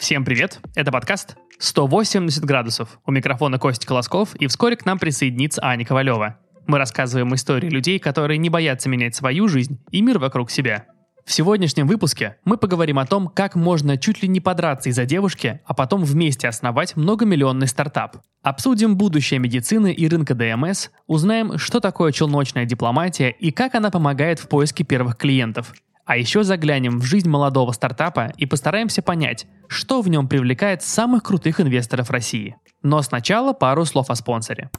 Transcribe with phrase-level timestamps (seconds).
[0.00, 0.60] Всем привет!
[0.74, 2.98] Это подкаст «180 градусов».
[3.04, 6.38] У микрофона Костя Колосков, и вскоре к нам присоединится Аня Ковалева.
[6.66, 10.86] Мы рассказываем истории людей, которые не боятся менять свою жизнь и мир вокруг себя.
[11.26, 15.60] В сегодняшнем выпуске мы поговорим о том, как можно чуть ли не подраться из-за девушки,
[15.66, 18.16] а потом вместе основать многомиллионный стартап.
[18.42, 24.38] Обсудим будущее медицины и рынка ДМС, узнаем, что такое челночная дипломатия и как она помогает
[24.38, 25.74] в поиске первых клиентов.
[26.10, 31.22] А еще заглянем в жизнь молодого стартапа и постараемся понять, что в нем привлекает самых
[31.22, 32.56] крутых инвесторов России.
[32.82, 34.72] Но сначала пару слов о спонсоре.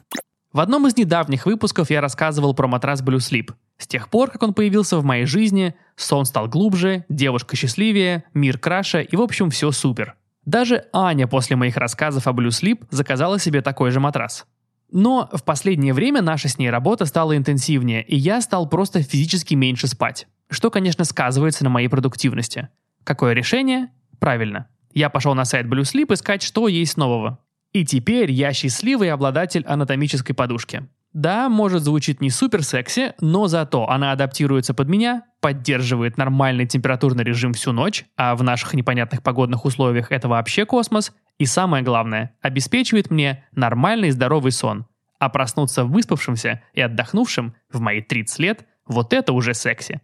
[0.52, 3.50] В одном из недавних выпусков я рассказывал про матрас Blue Sleep.
[3.78, 8.58] С тех пор, как он появился в моей жизни, сон стал глубже, девушка счастливее, мир
[8.58, 10.16] краше и в общем все супер.
[10.44, 14.44] Даже Аня после моих рассказов о Blue Sleep заказала себе такой же матрас.
[14.90, 19.54] Но в последнее время наша с ней работа стала интенсивнее, и я стал просто физически
[19.54, 22.68] меньше спать что, конечно, сказывается на моей продуктивности.
[23.04, 23.88] Какое решение?
[24.18, 24.68] Правильно.
[24.92, 27.38] Я пошел на сайт Blue Sleep искать, что есть нового.
[27.72, 30.86] И теперь я счастливый обладатель анатомической подушки.
[31.12, 37.24] Да, может звучит не супер секси, но зато она адаптируется под меня, поддерживает нормальный температурный
[37.24, 42.34] режим всю ночь, а в наших непонятных погодных условиях это вообще космос, и самое главное,
[42.40, 44.86] обеспечивает мне нормальный здоровый сон.
[45.18, 50.00] А проснуться выспавшимся и отдохнувшим в мои 30 лет– вот это уже секси.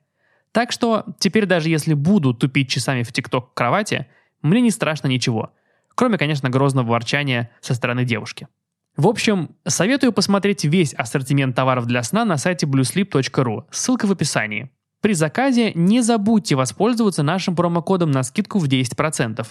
[0.53, 4.07] Так что теперь даже если буду тупить часами в ТикТок кровати,
[4.43, 5.53] мне не страшно ничего.
[5.95, 8.49] Кроме, конечно, грозного ворчания со стороны девушки.
[8.97, 13.65] В общем, советую посмотреть весь ассортимент товаров для сна на сайте bluesleep.ru.
[13.71, 14.71] Ссылка в описании.
[15.01, 19.47] При заказе не забудьте воспользоваться нашим промокодом на скидку в 10%.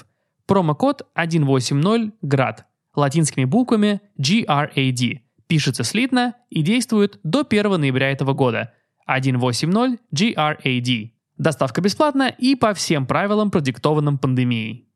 [0.46, 2.58] Промокод 180GRAD
[2.96, 5.20] латинскими буквами GRAD.
[5.48, 8.74] Пишется слитно и действует до 1 ноября этого года–
[9.08, 11.12] 180 GRAD.
[11.38, 14.88] Доставка бесплатна и по всем правилам, продиктованным пандемией.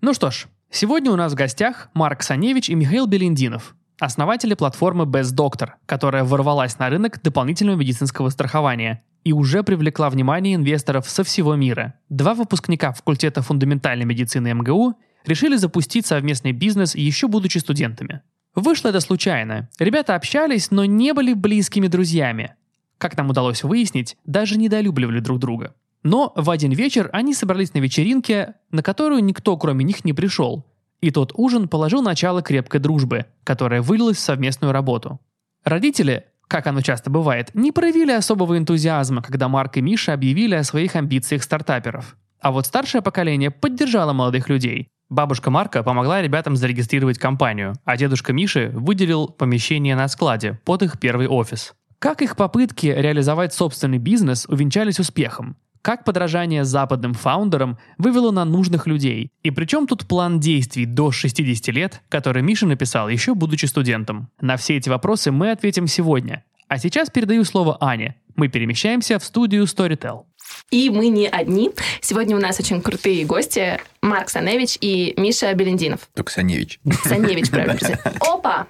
[0.00, 5.04] Ну что ж, сегодня у нас в гостях Марк Саневич и Михаил Белендинов, основатели платформы
[5.04, 11.24] Best Doctor, которая ворвалась на рынок дополнительного медицинского страхования и уже привлекла внимание инвесторов со
[11.24, 11.94] всего мира.
[12.08, 18.22] Два выпускника факультета фундаментальной медицины МГУ решили запустить совместный бизнес, еще будучи студентами.
[18.54, 19.68] Вышло это случайно.
[19.78, 22.56] Ребята общались, но не были близкими друзьями,
[23.00, 25.74] как нам удалось выяснить, даже недолюбливали друг друга.
[26.02, 30.66] Но в один вечер они собрались на вечеринке, на которую никто кроме них не пришел.
[31.00, 35.18] И тот ужин положил начало крепкой дружбы, которая вылилась в совместную работу.
[35.64, 40.64] Родители, как оно часто бывает, не проявили особого энтузиазма, когда Марк и Миша объявили о
[40.64, 42.16] своих амбициях стартаперов.
[42.40, 44.88] А вот старшее поколение поддержало молодых людей.
[45.10, 51.00] Бабушка Марка помогла ребятам зарегистрировать компанию, а дедушка Миши выделил помещение на складе под их
[51.00, 51.74] первый офис.
[52.00, 55.58] Как их попытки реализовать собственный бизнес увенчались успехом?
[55.82, 59.30] Как подражание западным фаундерам вывело на нужных людей?
[59.42, 64.30] И причем тут план действий до 60 лет, который Миша написал еще будучи студентом?
[64.40, 66.42] На все эти вопросы мы ответим сегодня.
[66.68, 68.16] А сейчас передаю слово Ане.
[68.34, 70.24] Мы перемещаемся в студию Storytel.
[70.70, 71.70] И мы не одни.
[72.00, 73.80] Сегодня у нас очень крутые гости.
[74.02, 76.08] Марк Саневич и Миша Белендинов.
[76.14, 76.78] Только Саневич.
[77.04, 77.98] Саневич, правильно.
[78.20, 78.66] Опа!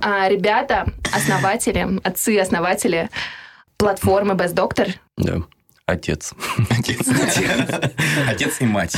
[0.00, 3.10] А, ребята, основатели, отцы-основатели
[3.76, 4.94] платформы Best Doctor.
[5.16, 5.42] Да.
[5.86, 6.32] Отец.
[6.70, 7.06] Отец.
[8.28, 8.96] Отец и мать.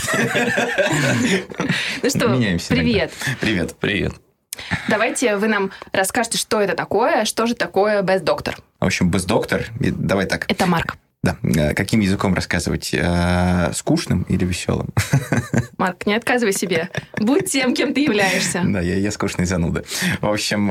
[2.03, 3.13] Ну что, Меняемся привет.
[3.13, 3.39] Иногда.
[3.41, 4.13] Привет, привет.
[4.89, 8.55] Давайте вы нам расскажете, что это такое, что же такое Best Doctor.
[8.81, 10.51] В общем, без доктор, давай так.
[10.51, 10.97] Это Марк.
[11.43, 11.71] Да.
[11.71, 12.91] Э, Каким языком рассказывать?
[12.93, 14.89] Э, Скучным или веселым?
[15.79, 16.89] Марк, не отказывай себе.
[17.19, 18.63] Будь тем, кем ты являешься.
[18.65, 19.85] Да, я, я скучный зануда.
[20.21, 20.69] В общем,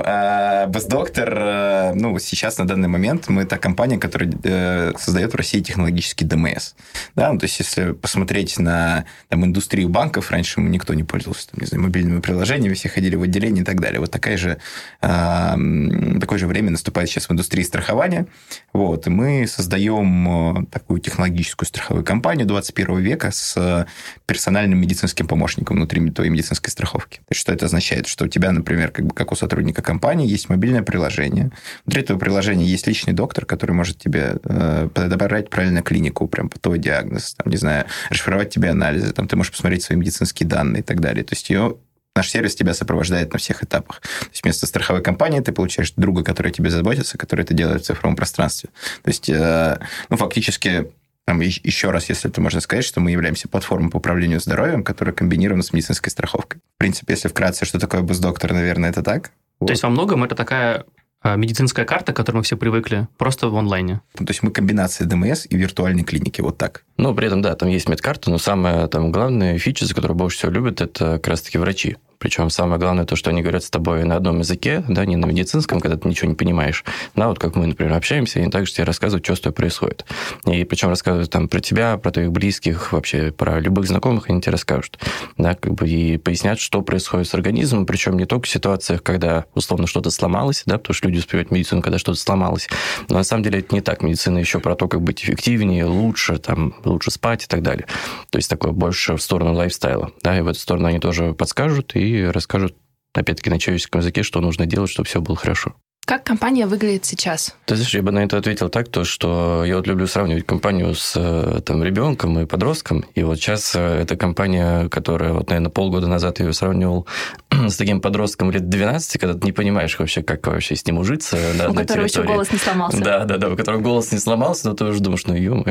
[0.72, 6.25] Бездоктор, ну, сейчас на данный момент мы та компания, которая э, создает в России технологический
[6.25, 6.73] ДМС.
[7.16, 11.62] Да, ну, то есть, если посмотреть на там, индустрию банков, раньше никто не пользовался там,
[11.62, 14.00] не знаю, мобильными приложениями, все ходили в отделение и так далее.
[14.00, 14.57] Вот такая же,
[15.01, 18.28] э, такое же время наступает сейчас в индустрии страхования.
[18.73, 23.88] Вот, и мы создаем такую технологическую страховую компанию 21 века с
[24.26, 27.22] персональным медицинским помощником внутри твоей медицинской страховки.
[27.32, 28.08] Что это означает?
[28.08, 31.52] Что у тебя, например, как, бы, как у сотрудника компании, есть мобильное приложение.
[31.85, 36.59] Внутри этого приложения есть личный доктор, который может тебе э, подобрать правильно клинику, прям по
[36.59, 40.82] твой диагноз, там, не знаю, расшифровать тебе анализы, там, ты можешь посмотреть свои медицинские данные
[40.82, 41.23] и так далее.
[41.23, 41.78] То есть ее
[42.17, 44.02] Наш сервис тебя сопровождает на всех этапах.
[44.02, 47.85] То есть вместо страховой компании ты получаешь друга, который тебе заботится, который это делает в
[47.85, 48.72] цифровом пространстве.
[49.03, 49.79] То есть, э,
[50.09, 50.90] ну, фактически
[51.25, 55.14] там, еще раз, если это можно сказать, что мы являемся платформой по управлению здоровьем, которая
[55.14, 56.59] комбинирована с медицинской страховкой.
[56.78, 59.29] В принципе, если вкратце, что такое бездоктор, наверное, это так.
[59.59, 60.85] То есть во многом это такая
[61.22, 64.02] а, медицинская карта, к которой мы все привыкли, просто в онлайне.
[64.16, 66.84] То есть мы комбинация ДМС и виртуальной клиники, вот так.
[66.97, 70.37] Ну, при этом, да, там есть медкарта, но самая там главная фича, за которую больше
[70.37, 71.97] всего любят, это как раз-таки врачи.
[72.19, 75.25] Причем самое главное то, что они говорят с тобой на одном языке, да, не на
[75.25, 76.84] медицинском, когда ты ничего не понимаешь.
[77.16, 80.05] Да, вот как мы, например, общаемся, они также тебе рассказывают, что с тобой происходит.
[80.46, 84.53] И причем рассказывают там про тебя, про твоих близких, вообще про любых знакомых, они тебе
[84.53, 84.99] расскажут.
[85.37, 89.46] Да, как бы и пояснят, что происходит с организмом, причем не только в ситуациях, когда
[89.53, 92.67] условно что-то сломалось, да, потому что люди успевают медицину, когда что-то сломалось.
[93.09, 94.02] Но на самом деле это не так.
[94.02, 97.85] Медицина еще про то, как быть эффективнее, лучше, там, лучше спать и так далее.
[98.29, 100.11] То есть такое больше в сторону лайфстайла.
[100.23, 102.76] Да, и в эту сторону они тоже подскажут и расскажут,
[103.14, 105.76] опять-таки, на человеческом языке, что нужно делать, чтобы все было хорошо.
[106.08, 107.54] Как компания выглядит сейчас?
[107.66, 110.96] Ты знаешь, я бы на это ответил так, то, что я вот люблю сравнивать компанию
[110.96, 113.04] с э, там, ребенком и подростком.
[113.14, 117.08] И вот сейчас э, эта компания, которая, вот, наверное, полгода назад я ее сравнивал
[117.52, 121.38] с таким подростком лет 12, когда ты не понимаешь вообще, как вообще с ним ужиться.
[121.58, 123.02] Да, у которого еще голос не сломался.
[123.02, 125.62] Да, да, да, у которого голос не сломался, но ты уже думаешь, ну, ё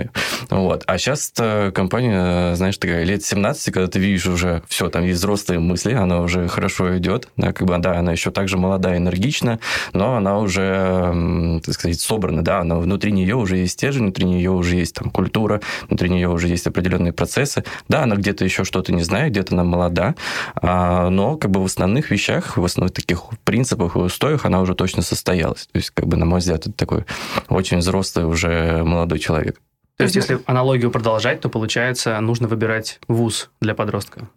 [0.50, 0.84] Вот.
[0.86, 1.32] А сейчас
[1.72, 6.20] компания, знаешь, такая лет 17, когда ты видишь уже все, там есть взрослые мысли, она
[6.20, 7.26] уже хорошо идет.
[7.38, 9.60] Да, как бы, да, она еще так же молодая, энергична,
[9.94, 14.50] но она уже, так сказать, собрана, да, она, внутри нее уже есть стержень, внутри нее
[14.50, 17.64] уже есть там культура, внутри нее уже есть определенные процессы.
[17.88, 20.14] Да, она где-то еще что-то не знает, где-то она молода,
[20.54, 24.74] а, но как бы в основных вещах, в основных таких принципах и устоях она уже
[24.74, 25.68] точно состоялась.
[25.72, 27.04] То есть, как бы, на мой взгляд, это такой
[27.48, 29.60] очень взрослый уже молодой человек.
[29.96, 34.28] То есть, если аналогию продолжать, то получается, нужно выбирать вуз для подростка.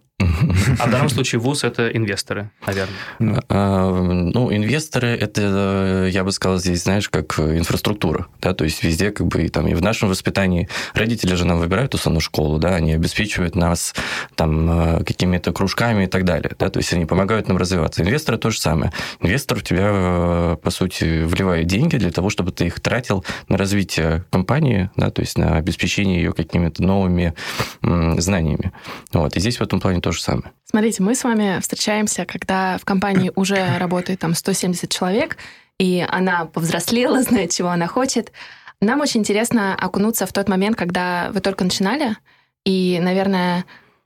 [0.78, 3.42] А в данном случае ВУЗ– это инвесторы, наверное.
[3.48, 8.26] А, ну, инвесторы– это, я бы сказал, здесь, знаешь, как инфраструктура.
[8.40, 8.54] Да?
[8.54, 11.94] То есть везде, как бы, и, там, и в нашем воспитании родители же нам выбирают
[11.94, 13.94] условно школу, да, они обеспечивают нас
[14.34, 16.54] там э, какими-то кружками и так далее.
[16.58, 16.68] Да?
[16.68, 18.02] То есть они помогают нам развиваться.
[18.02, 18.92] Инвесторы– то же самое.
[19.20, 23.56] Инвестор в тебя, э, по сути, вливает деньги для того, чтобы ты их тратил на
[23.56, 27.34] развитие компании, да, то есть на обеспечение ее какими-то новыми
[27.82, 28.72] знаниями.
[29.12, 29.36] Вот.
[29.36, 30.52] И здесь в этом плане то же самое.
[30.64, 35.36] Смотрите, мы с вами встречаемся, когда в компании уже работает там 170 человек,
[35.78, 38.32] и она повзрослела, знает, чего она хочет.
[38.80, 42.16] Нам очень интересно окунуться в тот момент, когда вы только начинали,
[42.64, 43.64] и, наверное,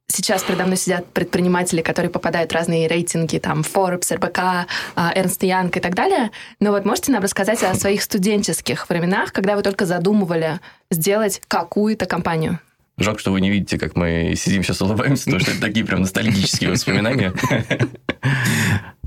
[0.08, 5.76] сейчас передо мной сидят предприниматели, которые попадают в разные рейтинги, там, Forbes, РБК, Эрнст Янг
[5.76, 6.30] и так далее.
[6.60, 10.60] Но вот можете нам рассказать о своих студенческих временах, когда вы только задумывали
[10.90, 12.60] сделать какую-то компанию?
[12.96, 16.00] Жалко, что вы не видите, как мы сидим сейчас улыбаемся, потому что это такие прям
[16.00, 17.32] ностальгические воспоминания.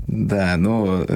[0.06, 1.06] Да, ну,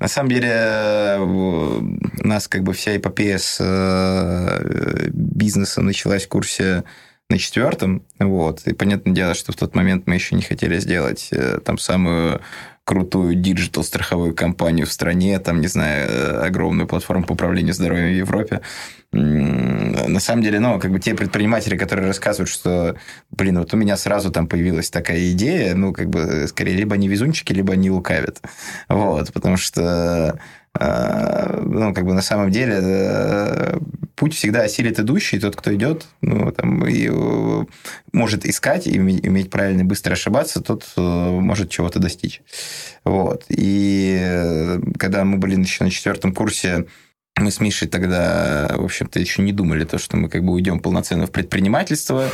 [0.00, 6.82] на самом деле у нас как бы вся эпопея с э, бизнесом началась в курсе
[7.28, 11.28] на четвертом, вот, и понятное дело, что в тот момент мы еще не хотели сделать
[11.30, 12.40] э, там самую
[12.90, 18.08] крутую digital страховую компанию в стране, там, не знаю, э, огромную платформу по управлению здоровьем
[18.08, 18.62] в Европе.
[19.12, 22.96] На самом деле, ну, как бы те предприниматели, которые рассказывают, что,
[23.30, 27.06] блин, вот у меня сразу там появилась такая идея, ну, как бы, скорее, либо они
[27.06, 28.42] везунчики, либо они лукавят.
[28.88, 30.40] Вот, потому что
[30.76, 33.78] э, ну, как бы на самом деле э,
[34.20, 37.10] путь всегда осилит идущий, тот, кто идет, ну, там, и
[38.12, 42.42] может искать, и иметь правильно и быстро ошибаться, тот может чего-то достичь.
[43.02, 43.46] Вот.
[43.48, 46.84] И э, когда мы были еще на четвертом курсе,
[47.38, 50.80] мы с Мишей тогда, в общем-то, еще не думали, то, что мы как бы уйдем
[50.80, 52.28] полноценно в предпринимательство.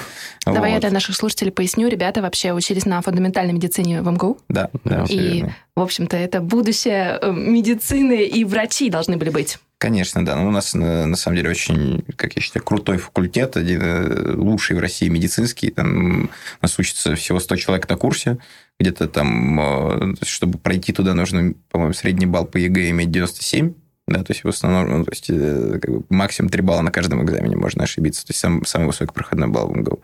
[0.45, 0.75] Давай вот.
[0.75, 1.87] я для наших слушателей поясню.
[1.87, 4.39] Ребята вообще учились на фундаментальной медицине в МГУ.
[4.49, 5.05] Да, да.
[5.09, 5.45] И,
[5.77, 9.59] в общем-то, это будущее э, медицины и врачи должны были быть.
[9.79, 10.37] Конечно, да.
[10.37, 14.35] Но ну, у нас, на, самом деле, очень, как я считаю, крутой факультет, один э,
[14.35, 15.71] лучший в России медицинский.
[15.71, 16.29] Там у
[16.63, 18.39] нас учится всего 100 человек на курсе.
[18.81, 23.75] Где-то там, э, чтобы пройти туда, нужно, по-моему, средний балл по ЕГЭ иметь 97
[24.09, 26.93] да, то есть в основном, ну, то есть э, как бы максимум 3 балла на
[26.93, 30.01] каждом экзамене можно ошибиться, то есть сам, самый высокий проходной балл в МГУ.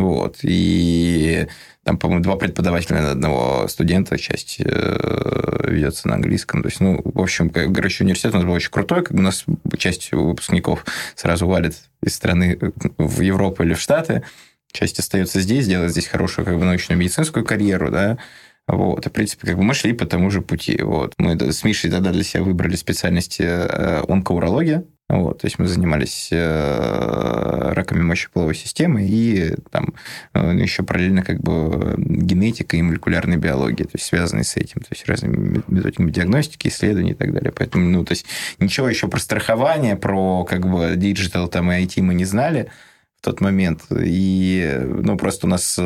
[0.00, 0.38] Вот.
[0.42, 1.46] И
[1.84, 6.62] там, по-моему, два преподавателя на одного студента, часть э, ведется на английском.
[6.62, 9.24] То есть, ну, в общем, короче, университет у нас был очень крутой, как бы у
[9.24, 9.44] нас
[9.78, 12.58] часть выпускников сразу валит из страны
[12.98, 14.24] в Европу или в Штаты,
[14.72, 18.18] часть остается здесь, делает здесь хорошую как бы научную медицинскую карьеру, да,
[18.66, 19.06] вот.
[19.06, 20.80] И, в принципе, как бы мы шли по тому же пути.
[20.80, 21.14] Вот.
[21.18, 24.84] Мы с Мишей тогда для себя выбрали специальности э, онкоурология.
[25.10, 29.94] Вот, то есть мы занимались э, раками мочеполовой системы и там
[30.34, 34.86] э, еще параллельно как бы генетикой и молекулярной биологией, то есть связанные с этим, то
[34.90, 37.50] есть разными методиками диагностики, исследований и так далее.
[37.50, 38.26] Поэтому, ну, то есть
[38.60, 42.70] ничего еще про страхование, про как бы digital там и IT мы не знали
[43.18, 43.82] в тот момент.
[43.90, 45.76] И, ну, просто у нас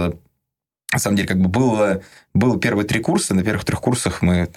[0.92, 2.02] на самом деле, как бы было,
[2.34, 4.48] было первые три курса, на первых трех курсах мы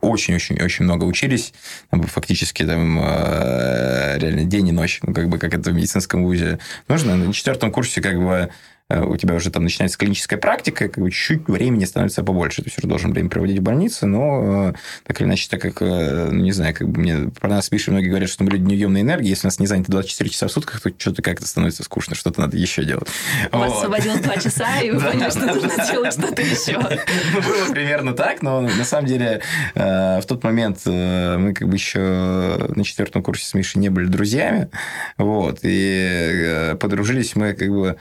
[0.00, 1.52] очень-очень-очень много учились.
[1.90, 5.00] Фактически там э, реально день и ночь.
[5.02, 7.16] Ну, как бы, как это в медицинском вузе нужно.
[7.16, 8.50] На четвертом курсе как бы
[8.90, 12.62] у тебя уже там начинается клиническая практика, как бы чуть-чуть времени становится побольше.
[12.62, 14.72] Ты все равно должен время проводить в больнице, но э,
[15.06, 17.92] так или иначе, так как, э, ну, не знаю, как бы мне про нас Миша
[17.92, 20.52] многие говорят, что мы люди неуемной энергии, если у нас не занято 24 часа в
[20.52, 23.08] сутках, то что-то как-то становится скучно, что-то надо еще делать.
[23.52, 26.72] У вас освободилось 2 часа, и вы поняли, что нужно делать что-то еще.
[26.80, 29.40] Было примерно так, но на самом деле
[29.74, 32.00] в тот момент мы как бы еще
[32.74, 34.68] на четвертом курсе с Мишей не были друзьями,
[35.16, 37.96] вот, и подружились мы как бы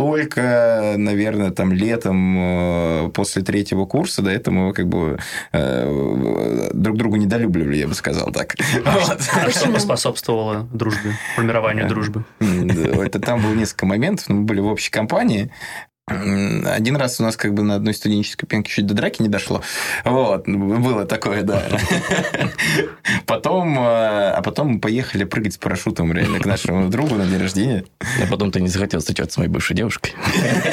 [0.00, 5.18] только, наверное, там летом э, после третьего курса, до этого мы как бы
[5.52, 8.56] э, друг другу недолюбливали, я бы сказал так.
[8.86, 12.24] А что способствовало дружбе, формированию дружбы?
[12.40, 14.30] Это там было несколько моментов.
[14.30, 15.50] Мы были в общей компании,
[16.10, 19.62] один раз у нас как бы на одной студенческой пенке чуть до драки не дошло.
[20.04, 21.62] Вот, было такое, да.
[23.26, 27.38] Потом, э, а потом мы поехали прыгать с парашютом реально к нашему другу на день
[27.40, 27.84] рождения.
[28.00, 30.14] А потом ты не захотел встречаться с моей бывшей девушкой.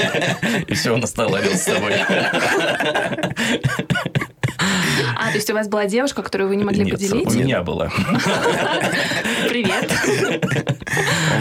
[0.68, 1.94] И все, он остановился с тобой.
[5.18, 7.28] А, то есть у вас была девушка, которую вы не могли Нет, поделить?
[7.28, 7.90] у меня была.
[9.50, 9.92] Привет.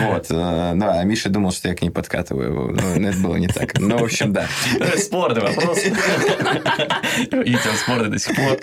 [0.06, 0.26] Вот.
[0.30, 2.76] Э, да, Миша думал, что я к ней подкатываю.
[2.76, 3.78] Но это было не так.
[3.78, 4.46] Ну, в общем, да.
[4.96, 5.78] Спорный вопрос.
[7.32, 8.58] Видите, он спорный до сих пор.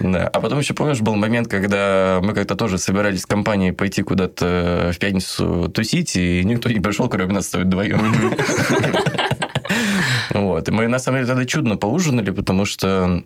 [0.00, 0.28] Да.
[0.28, 4.90] А потом еще, помнишь, был момент, когда мы как-то тоже собирались с компанией пойти куда-то
[4.94, 8.00] в пятницу тусить, и никто не пришел, кроме нас стоит вдвоем.
[10.30, 10.68] Вот.
[10.68, 13.22] И мы, на самом деле, тогда чудно поужинали, потому что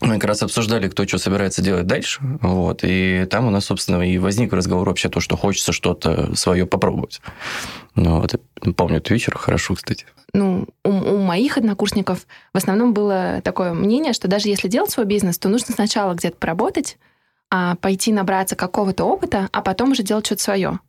[0.00, 2.20] мы как раз обсуждали, кто что собирается делать дальше.
[2.40, 2.80] Вот.
[2.82, 7.20] И там у нас, собственно, и возник разговор вообще то, что хочется что-то свое попробовать.
[7.94, 8.34] Ну, вот.
[8.76, 10.06] Помню этот вечер хорошо, кстати.
[10.32, 15.06] Ну, у, у моих однокурсников в основном было такое мнение, что даже если делать свой
[15.06, 16.98] бизнес, то нужно сначала где-то поработать,
[17.50, 20.80] а пойти набраться какого-то опыта, а потом уже делать что-то свое.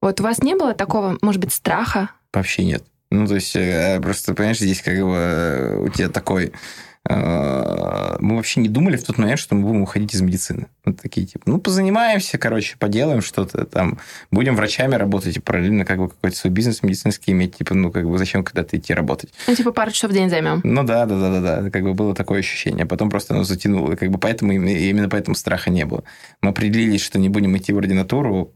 [0.00, 2.10] Вот у вас не было такого, может быть, страха?
[2.32, 2.84] Вообще нет.
[3.10, 6.52] Ну, то есть, э, просто, понимаешь, здесь как бы э, у тебя такой...
[7.08, 10.66] Э, мы вообще не думали в тот момент, что мы будем уходить из медицины.
[10.84, 13.98] Вот такие, типа, ну, позанимаемся, короче, поделаем что-то там,
[14.30, 18.08] будем врачами работать и параллельно как бы какой-то свой бизнес медицинский иметь, типа, ну, как
[18.08, 19.30] бы зачем когда-то идти работать?
[19.46, 20.60] Ну, типа, пару часов в день займем.
[20.64, 22.86] Ну, да, да, да, да, да, как бы было такое ощущение.
[22.86, 26.04] Потом просто оно затянуло, как бы поэтому, именно поэтому страха не было.
[26.40, 28.52] Мы определились, что не будем идти в ординатуру,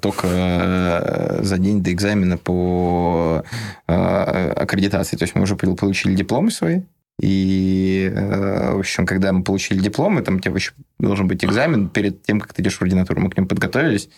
[0.00, 3.44] только э, за день до экзамена по
[3.86, 5.16] э, аккредитации.
[5.16, 6.82] То есть мы уже получили дипломы свои.
[7.20, 12.22] И, э, в общем, когда мы получили дипломы, там тебя еще должен быть экзамен перед
[12.22, 13.20] тем, как ты идешь в ординатуру.
[13.20, 14.08] Мы к ним подготовились.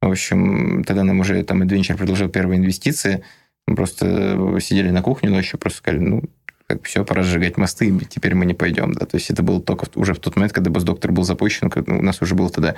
[0.00, 3.22] В общем, тогда нам уже там Adventure предложил первые инвестиции.
[3.66, 6.22] Мы просто сидели на кухне ночью, просто сказали, ну,
[6.66, 8.92] как все, пора сжигать мосты, теперь мы не пойдем.
[8.92, 9.06] Да?
[9.06, 12.22] То есть это было только уже в тот момент, когда Доктор был запущен, у нас
[12.22, 12.76] уже было тогда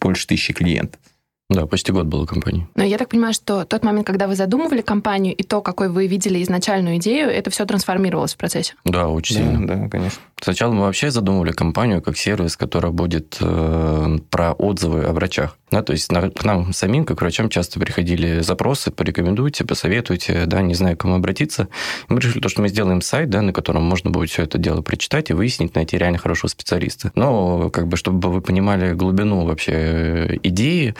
[0.00, 1.00] больше тысячи клиентов.
[1.48, 2.66] Да, почти год было компании.
[2.74, 6.08] Но я так понимаю, что тот момент, когда вы задумывали компанию, и то, какой вы
[6.08, 8.74] видели изначальную идею, это все трансформировалось в процессе?
[8.84, 9.66] Да, очень сильно.
[9.66, 10.20] Да, конечно.
[10.40, 15.56] Сначала мы вообще задумывали компанию как сервис, который будет э, про отзывы о врачах.
[15.70, 20.62] Да, то есть на, к нам самим, как врачам, часто приходили запросы, порекомендуйте, посоветуйте, да,
[20.62, 21.68] не знаю, к кому обратиться.
[22.08, 24.58] И мы решили, то, что мы сделаем сайт, да, на котором можно будет все это
[24.58, 27.10] дело прочитать и выяснить, найти реально хорошего специалиста.
[27.16, 30.94] Но, как бы, чтобы вы понимали глубину вообще э, идеи,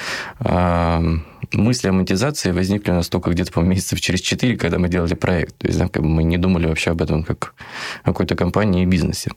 [1.52, 5.14] мысли о монетизации возникли у нас только где-то, по месяцев через четыре, когда мы делали
[5.14, 5.56] проект.
[5.58, 7.54] То есть, да, как бы мы не думали вообще об этом как
[8.02, 9.32] о какой-то компании и бизнесе.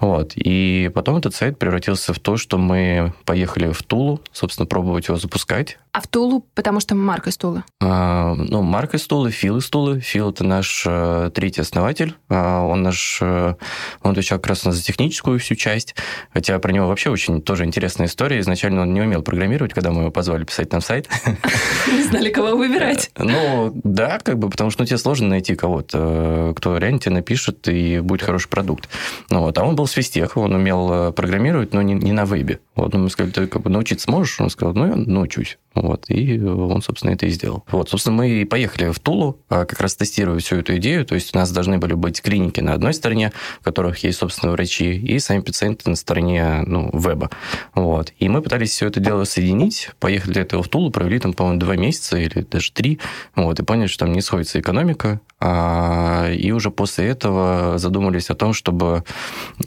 [0.00, 0.32] Вот.
[0.34, 5.18] И потом этот сайт превратился в то, что мы поехали в Тулу, собственно, пробовать его
[5.18, 5.78] запускать.
[5.92, 7.64] А в Тулу, потому что Марк из Тулы?
[7.80, 10.00] А, ну, Марк из Тулы, Фил из Тулы.
[10.00, 12.14] Фил– это наш а, третий основатель.
[12.28, 13.18] А, он наш...
[13.22, 13.56] А,
[14.02, 15.94] он отвечал как раз за техническую всю часть.
[16.32, 18.40] Хотя про него вообще очень тоже интересная история.
[18.40, 21.08] Изначально он не умел программировать, когда мы его позвали писать нам сайт.
[21.92, 23.10] Не знали, кого выбирать.
[23.16, 27.68] Ну, да, как бы, потому что ну, тебе сложно найти кого-то, кто реально тебе напишет
[27.68, 28.88] и будет хороший продукт.
[29.30, 29.58] Ну, вот.
[29.58, 32.60] А он был с Вестех, он умел программировать, но не, не на вебе.
[32.78, 34.40] Вот, мы сказали, ты как бы научиться можешь?
[34.40, 35.58] Он сказал, ну, я научусь.
[35.74, 37.64] Вот, и он, собственно, это и сделал.
[37.72, 41.04] Вот, собственно, мы поехали в Тулу, а, как раз тестировать всю эту идею.
[41.04, 44.52] То есть у нас должны были быть клиники на одной стороне, в которых есть, собственно,
[44.52, 47.30] врачи, и сами пациенты на стороне ну, веба.
[47.74, 48.12] Вот.
[48.20, 49.90] И мы пытались все это дело соединить.
[49.98, 53.00] Поехали для этого в Тулу, провели там, по-моему, два месяца или даже три.
[53.34, 55.20] Вот, и поняли, что там не сходится экономика.
[55.40, 59.02] А, и уже после этого задумались о том, чтобы...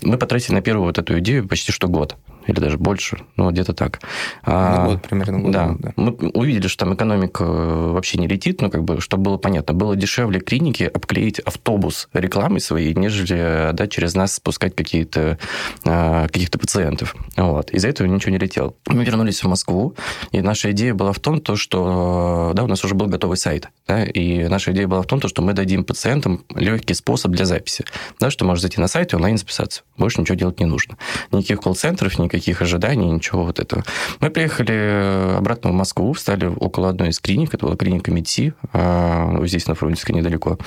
[0.01, 2.15] Мы потратили на первую вот эту идею почти что год.
[2.47, 4.01] Или даже больше, ну, где-то так.
[4.43, 5.39] А, год примерно.
[5.39, 5.75] Год, да.
[5.79, 5.93] да.
[5.95, 9.73] Мы увидели, что там экономика э, вообще не летит, ну, как бы, чтобы было понятно,
[9.73, 15.37] было дешевле клинике обклеить автобус рекламой своей, нежели, да, через нас спускать какие-то,
[15.85, 17.15] а, каких-то пациентов.
[17.37, 17.71] Вот.
[17.71, 18.73] Из-за этого ничего не летело.
[18.87, 19.95] Мы вернулись в Москву,
[20.31, 23.69] и наша идея была в том, то, что, да, у нас уже был готовый сайт,
[23.87, 27.45] да, и наша идея была в том, то, что мы дадим пациентам легкий способ для
[27.45, 27.85] записи,
[28.19, 29.83] да, что можешь зайти на сайт и онлайн записаться.
[29.97, 30.97] Больше ничего делать не нужно.
[31.31, 32.30] Никаких колл-центров, никаких
[32.61, 33.83] ожиданий, ничего вот этого.
[34.19, 39.39] Мы приехали обратно в Москву, встали около одной из клиник, это была клиника МИДСИ, а,
[39.45, 40.57] здесь на Фрунзенской недалеко.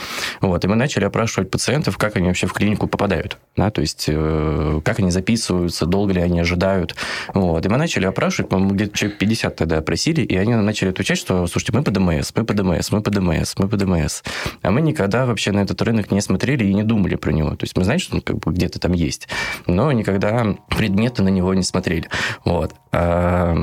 [0.40, 4.06] Вот, и мы начали опрашивать пациентов, как они вообще в клинику попадают, да, то есть
[4.08, 6.94] э, как они записываются, долго ли они ожидают.
[7.32, 11.18] Вот, и мы начали опрашивать, по-моему, где-то человек 50 тогда опросили, и они начали отвечать,
[11.18, 14.22] что, слушайте, мы по ДМС, мы по ДМС, мы по ДМС, мы по ДМС.
[14.62, 17.50] А мы никогда вообще на этот рынок не смотрели и не думали про него.
[17.50, 19.28] То есть мы знаем, что он как бы где-то там есть,
[19.66, 22.08] но никогда предметы на него не смотрели.
[22.44, 22.74] Вот.
[22.92, 23.54] А,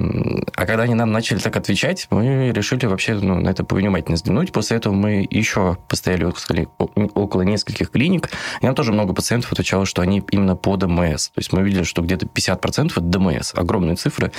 [0.56, 4.52] а когда они нам начали так отвечать, мы решили вообще ну, на это повнимательно взглянуть.
[4.52, 8.30] После этого мы еще постояли около нескольких клиник,
[8.62, 11.30] и нам тоже много пациентов отвечало, что они именно по ДМС.
[11.30, 14.32] То есть мы видели, что где-то 50% это ДМС, огромные цифры.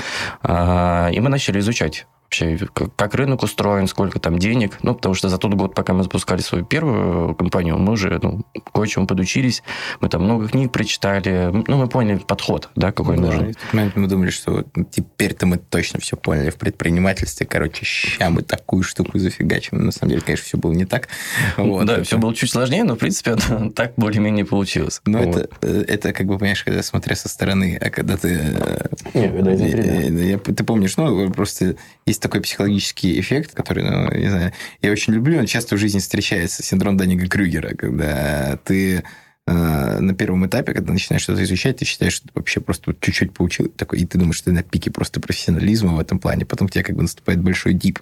[0.43, 4.79] А, и мы начали изучать вообще, как, как рынок устроен, сколько там денег.
[4.83, 8.45] Ну, потому что за тот год, пока мы запускали свою первую компанию, мы уже ну,
[8.73, 9.63] кое-чему подучились,
[10.01, 13.55] мы там много книг прочитали, ну, мы поняли подход, да, какой да, нужен.
[13.71, 18.31] В момент мы думали, что ну, теперь-то мы точно все поняли в предпринимательстве, короче, ща
[18.31, 19.85] мы такую штуку зафигачим.
[19.85, 21.09] На самом деле, конечно, все было не так.
[21.57, 22.05] Вот, да, это...
[22.05, 23.37] все было чуть сложнее, но, в принципе,
[23.77, 25.03] так более-менее получилось.
[25.05, 25.37] Ну, вот.
[25.37, 28.29] это, э, это, как бы, понимаешь, когда смотря со стороны, а когда ты...
[28.29, 30.53] Э, не, когда изнутри, да.
[30.53, 35.39] Ты помнишь, ну, просто есть такой психологический эффект, который, ну, не знаю, я очень люблю,
[35.39, 39.03] он часто в жизни встречается, синдром Данига Крюгера, когда ты
[39.47, 43.35] э, на первом этапе, когда начинаешь что-то изучать, ты считаешь, что ты вообще просто чуть-чуть
[43.35, 46.67] поучил, такой, и ты думаешь, что ты на пике просто профессионализма в этом плане, потом
[46.67, 47.99] у тебя как бы наступает большой дип.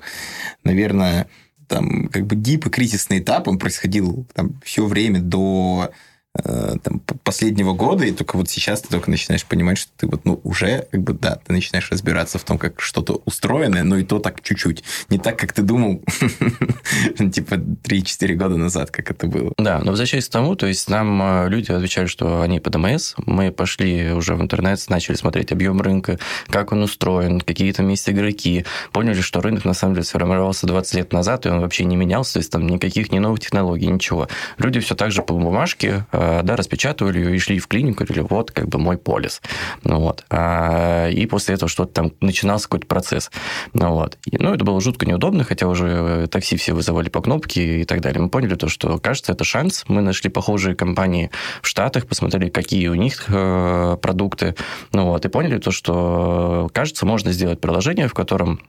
[0.63, 1.27] Наверное,
[1.67, 5.93] там как бы дип и кризисный этап, он происходил там все время до
[6.35, 10.41] там, последнего года, и только вот сейчас ты только начинаешь понимать, что ты вот, ну,
[10.45, 14.21] уже, как бы, да, ты начинаешь разбираться в том, как что-то устроено, но и то
[14.21, 14.85] так чуть-чуть.
[15.09, 16.03] Не так, как ты думал,
[17.33, 19.53] типа, 3-4 года назад, как это было.
[19.59, 23.15] Да, но возвращаясь к тому, то есть нам э, люди отвечали, что они по ДМС,
[23.27, 28.09] мы пошли уже в интернет, начали смотреть объем рынка, как он устроен, какие там есть
[28.09, 31.97] игроки, поняли, что рынок, на самом деле, сформировался 20 лет назад, и он вообще не
[31.97, 34.29] менялся, то есть там никаких ни новых технологий, ничего.
[34.59, 38.05] Люди все так же по бумажке э, Э, да, распечатывали ее и шли в клинику,
[38.05, 39.41] говорили, вот, как бы мой полис.
[39.85, 40.25] Ну, вот.
[40.31, 43.31] А, и после этого что-то там начинался какой-то процесс.
[43.73, 44.19] Ну, вот.
[44.27, 48.01] И, ну, это было жутко неудобно, хотя уже такси все вызывали по кнопке и так
[48.01, 48.21] далее.
[48.21, 49.85] Мы поняли то, что, кажется, это шанс.
[49.89, 51.31] Мы нашли похожие компании
[51.63, 54.55] в Штатах, посмотрели, какие у них э, продукты,
[54.93, 58.61] ну, вот, и поняли то, что, кажется, можно сделать приложение, в котором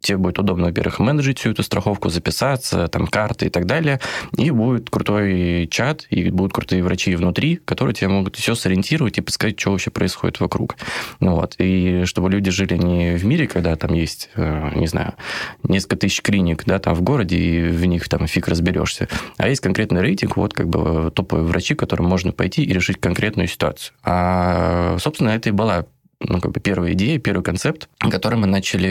[0.00, 4.00] тебе будет удобно, во-первых, менеджить всю эту страховку, записаться, там, карты и так далее,
[4.36, 9.20] и будет крутой чат, и будут крутые врачи внутри, которые тебе могут все сориентировать и
[9.20, 10.76] подсказать, что вообще происходит вокруг.
[11.20, 11.54] Ну, вот.
[11.58, 15.14] И чтобы люди жили не в мире, когда там есть, э, не знаю,
[15.62, 19.60] несколько тысяч клиник, да, там в городе, и в них там фиг разберешься, а есть
[19.60, 23.94] конкретный рейтинг, вот как бы топовые врачи, которым можно пойти и решить конкретную ситуацию.
[24.02, 25.86] А, собственно, это и была
[26.20, 28.90] ну, как бы первая идея, первый концепт, который мы начали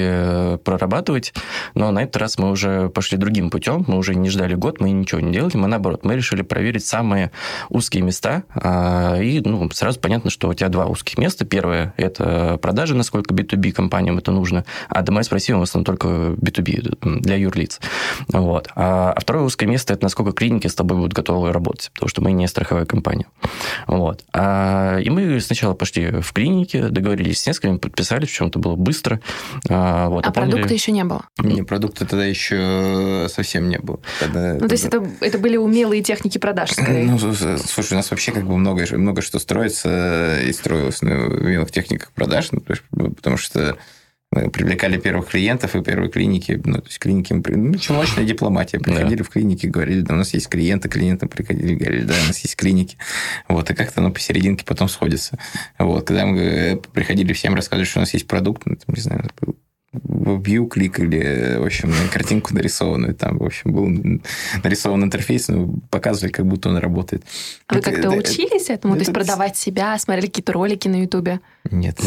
[0.55, 1.33] э, прорабатывать,
[1.75, 4.89] но на этот раз мы уже пошли другим путем, мы уже не ждали год, мы
[4.89, 7.31] ничего не делали, мы наоборот, мы решили проверить самые
[7.69, 11.45] узкие места, а, и ну, сразу понятно, что у тебя два узких места.
[11.45, 16.07] Первое– это продажи, насколько B2B компаниям это нужно, а ДМС в России в основном только
[16.07, 17.79] B2B, для юрлиц.
[18.29, 18.69] Вот.
[18.75, 22.21] А, а второе узкое место– это насколько клиники с тобой будут готовы работать, потому что
[22.23, 23.27] мы не страховая компания.
[23.85, 24.23] Вот.
[24.33, 28.75] А, и мы сначала пошли в клиники, договорились договорились с несколькими, подписали, в чем-то было
[28.75, 29.19] быстро.
[29.69, 31.25] А, вот, а, а продукта еще не было?
[31.37, 33.99] Не, продукта тогда еще совсем не было.
[34.19, 37.05] Тогда, ну, то есть это, это были умелые техники продаж, скорее?
[37.05, 41.71] Ну, слушай, у нас вообще как бы много, много что строится и строилось на умелых
[41.71, 43.77] техниках продаж, ну, потому что
[44.31, 48.79] мы привлекали первых клиентов и первые клиники, ну, то есть клиники, ну, челночная дипломатия.
[48.79, 49.23] Приходили да.
[49.23, 52.55] в клиники, говорили, да, у нас есть клиенты, клиенты приходили, говорили, да, у нас есть
[52.55, 52.97] клиники.
[53.47, 55.39] Вот, и как-то оно посерединке потом сходится.
[55.79, 59.01] Вот, когда мы э, приходили, всем рассказывали, что у нас есть продукт, ну, там, не
[59.01, 59.23] знаю,
[59.91, 63.15] в view кликали, в общем, на картинку нарисованную.
[63.15, 64.21] Там, в общем, был
[64.63, 67.23] нарисован интерфейс, но показывали, как будто он работает.
[67.67, 68.93] А вы как-то учились этому?
[68.93, 71.39] То есть продавать себя, смотрели какие-то ролики на Ютубе?
[71.71, 71.99] Нет.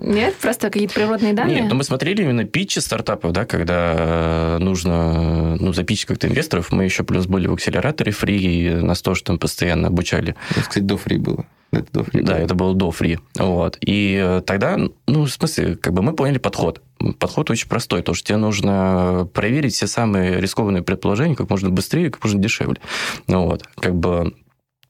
[0.00, 0.36] Нет?
[0.36, 1.60] Просто какие-то природные данные?
[1.60, 6.70] Нет, но мы смотрели именно питчи стартапов, да, когда нужно ну, запичить как-то инвесторов.
[6.72, 10.34] Мы еще плюс были в акселераторе фри, и нас тоже там постоянно обучали.
[10.50, 11.46] Это, кстати, до фри было.
[11.70, 12.22] Это до фри.
[12.22, 13.18] Да, это было до фри.
[13.38, 13.76] Вот.
[13.80, 16.82] И э, тогда, ну, в смысле, как бы мы поняли подход.
[17.18, 22.10] Подход очень простой, то, что тебе нужно проверить все самые рискованные предположения как можно быстрее,
[22.10, 22.78] как можно дешевле.
[23.26, 23.64] Ну, вот.
[23.76, 24.34] Как бы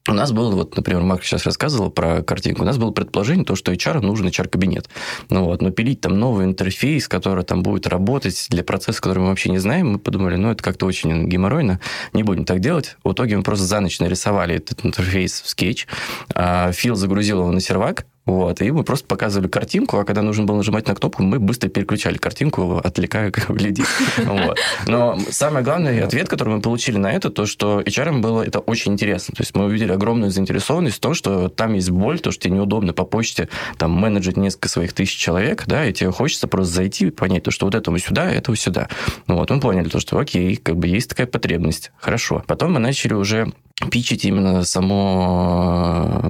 [0.07, 3.55] у нас было, вот, например, Марк сейчас рассказывал про картинку, у нас было предположение, то,
[3.55, 4.89] что HR нужен HR-кабинет.
[5.29, 9.27] Ну, вот, но пилить там новый интерфейс, который там будет работать для процесса, который мы
[9.27, 11.79] вообще не знаем, мы подумали, ну, это как-то очень геморройно,
[12.13, 12.97] не будем так делать.
[13.03, 15.85] В итоге мы просто за ночь нарисовали этот интерфейс в Sketch,
[16.33, 20.45] а Фил загрузил его на сервак, вот, и мы просто показывали картинку, а когда нужно
[20.45, 23.85] было нажимать на кнопку, мы быстро переключали картинку, отвлекая людей.
[24.19, 24.59] Вот.
[24.85, 28.93] Но самый главный ответ, который мы получили на это, то, что HR было это очень
[28.93, 29.33] интересно.
[29.35, 32.55] То есть мы увидели огромную заинтересованность в том, что там есть боль, то, что тебе
[32.55, 37.07] неудобно по почте там менеджить несколько своих тысяч человек, да, и тебе хочется просто зайти
[37.07, 38.89] и понять, то, что вот этому сюда, этого сюда.
[39.25, 42.43] Вот, мы поняли то, что окей, как бы есть такая потребность, хорошо.
[42.45, 43.51] Потом мы начали уже
[43.91, 46.21] пичить именно само,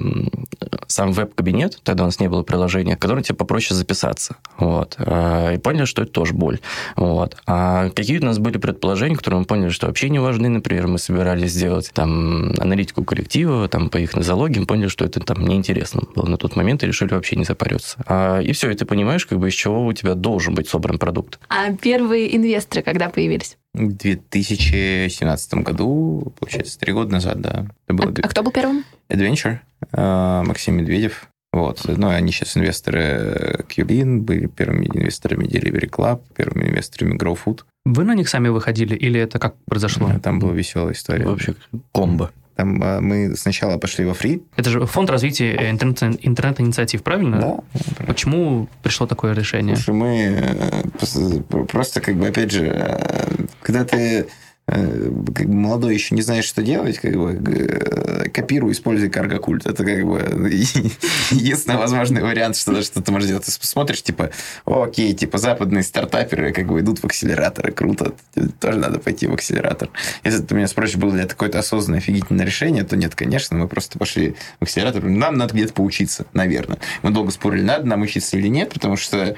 [0.86, 4.36] сам веб-кабинет, тогда у нас не было приложения, в котором тебе попроще записаться.
[4.58, 4.96] Вот.
[4.98, 6.60] А, и поняли, что это тоже боль.
[6.96, 7.36] Вот.
[7.46, 10.48] А какие у нас были предположения, которые мы поняли, что вообще не важны.
[10.48, 15.46] Например, мы собирались сделать там аналитику коллектива, там по их нозологиям, поняли, что это там
[15.46, 17.96] неинтересно было на тот момент и решили вообще не запариваться.
[18.06, 20.98] А, и все, и ты понимаешь, как бы из чего у тебя должен быть собран
[20.98, 21.38] продукт.
[21.48, 23.56] А первые инвесторы когда появились?
[23.72, 27.66] В 2017 году, получается, три года назад, да.
[27.86, 28.10] Это было...
[28.10, 28.84] а, а кто был первым?
[29.08, 29.58] Adventure,
[29.92, 31.28] э, Максим Медведев.
[31.52, 31.82] Вот.
[31.84, 37.62] Ну, они сейчас инвесторы Qlin, были первыми инвесторами Delivery Club, первыми инвесторами GrowFood.
[37.84, 40.10] Вы на них сами выходили или это как произошло?
[40.22, 41.24] Там была веселая история.
[41.24, 41.54] Вообще
[41.92, 42.30] комбо.
[42.60, 44.42] Там а, мы сначала пошли во фри.
[44.54, 47.40] Это же фонд развития интернет, интернет-инициатив, правильно?
[47.40, 48.04] Да.
[48.04, 49.76] Почему пришло такое решение?
[49.76, 54.26] Слушай, мы э, просто как бы, опять же, э, когда ты
[54.70, 59.66] как бы молодой еще не знаешь, что делать, как бы э, копируй, используй карго-культ.
[59.66, 60.20] Это как бы
[61.30, 63.44] единственный возможный вариант, что, что ты можешь делать.
[63.44, 64.30] Ты смотришь, типа,
[64.64, 68.14] окей, типа западные стартаперы как бы идут в акселераторы, круто,
[68.60, 69.90] тоже надо пойти в акселератор.
[70.22, 73.66] Если ты меня спросишь, было ли это какое-то осознанное офигительное решение, то нет, конечно, мы
[73.66, 75.02] просто пошли в акселератор.
[75.04, 76.78] Нам надо где-то поучиться, наверное.
[77.02, 79.36] Мы долго спорили, надо нам учиться или нет, потому что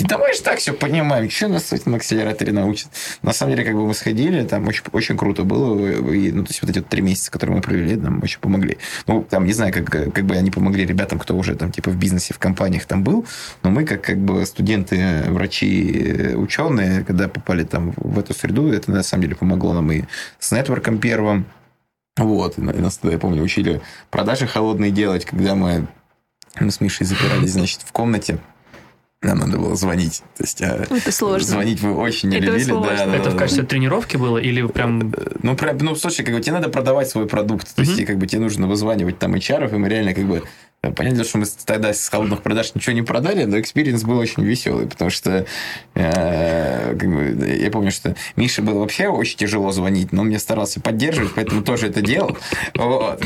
[0.00, 2.88] Такие, да мы же так все понимаем, что нас этом акселераторе научат.
[3.22, 5.78] На самом деле, как бы мы сходили, там очень, очень круто было.
[6.12, 8.78] И, ну, то есть, вот эти вот три месяца, которые мы провели, нам очень помогли.
[9.06, 11.96] Ну, там, не знаю, как, как бы они помогли ребятам, кто уже там, типа, в
[11.96, 13.26] бизнесе, в компаниях там был,
[13.62, 18.90] но мы, как, как бы студенты, врачи, ученые, когда попали там в эту среду, это,
[18.90, 20.04] на самом деле, помогло нам и
[20.38, 21.44] с нетворком первым,
[22.16, 25.86] вот, и нас тогда, я помню, учили продажи холодные делать, когда мы,
[26.58, 28.38] мы с Мишей запирались, значит, в комнате,
[29.22, 30.22] нам надо было звонить.
[30.36, 31.46] То есть, а это сложно.
[31.46, 32.62] Звонить вы очень не это любили.
[32.64, 32.96] Сложно.
[32.96, 33.68] Да, да, это да, в качестве да.
[33.68, 35.14] тренировки было или прям...
[35.42, 37.74] Ну, прям, ну, слушай, как бы тебе надо продавать свой продукт.
[37.74, 40.42] То есть, как бы тебе нужно вызванивать там HR, и мы реально как бы
[40.96, 44.86] Понятно, что мы тогда с холодных продаж ничего не продали, но experience был очень веселый,
[44.86, 45.44] потому что
[45.94, 50.38] э, как бы, я помню, что Мише было вообще очень тяжело звонить, но он мне
[50.38, 52.38] старался поддерживать, поэтому тоже это делал.
[52.76, 53.20] Вот.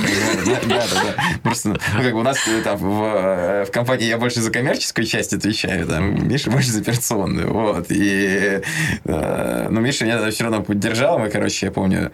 [0.45, 1.39] Да, да, да.
[1.45, 5.33] Просто ну, как бы у нас там, в, в компании я больше за коммерческую часть
[5.33, 7.53] отвечаю, там, Миша больше за операционную.
[7.53, 7.87] Вот.
[7.91, 8.63] И,
[9.05, 11.21] э, но Миша меня все равно поддержал.
[11.21, 12.11] Мы, короче, я помню,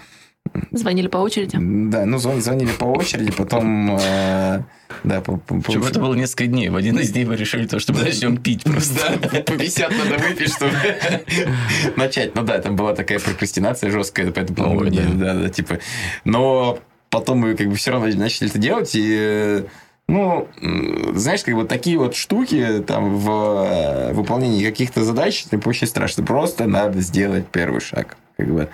[0.73, 1.59] Звонили по очереди?
[1.61, 3.97] Да, ну звонили по очереди, потом...
[4.01, 4.63] Э,
[5.05, 5.73] да, по, по, по...
[5.73, 6.69] это было несколько дней.
[6.69, 9.19] В один из дней мы решили, то, что мы начнем пить просто.
[9.21, 10.73] Да, по 50 надо выпить, чтобы
[11.97, 12.35] начать.
[12.35, 14.85] Ну да, там была такая прокрастинация жесткая, поэтому...
[14.91, 15.03] Да.
[15.15, 15.79] да, да, типа...
[16.25, 16.79] Но
[17.11, 19.65] потом мы как бы все равно начали это делать, и...
[20.09, 20.49] Ну,
[21.15, 26.25] знаешь, как бы такие вот штуки там в э, выполнении каких-то задач, это очень страшно.
[26.25, 28.17] Просто надо сделать первый шаг.
[28.37, 28.69] Как бы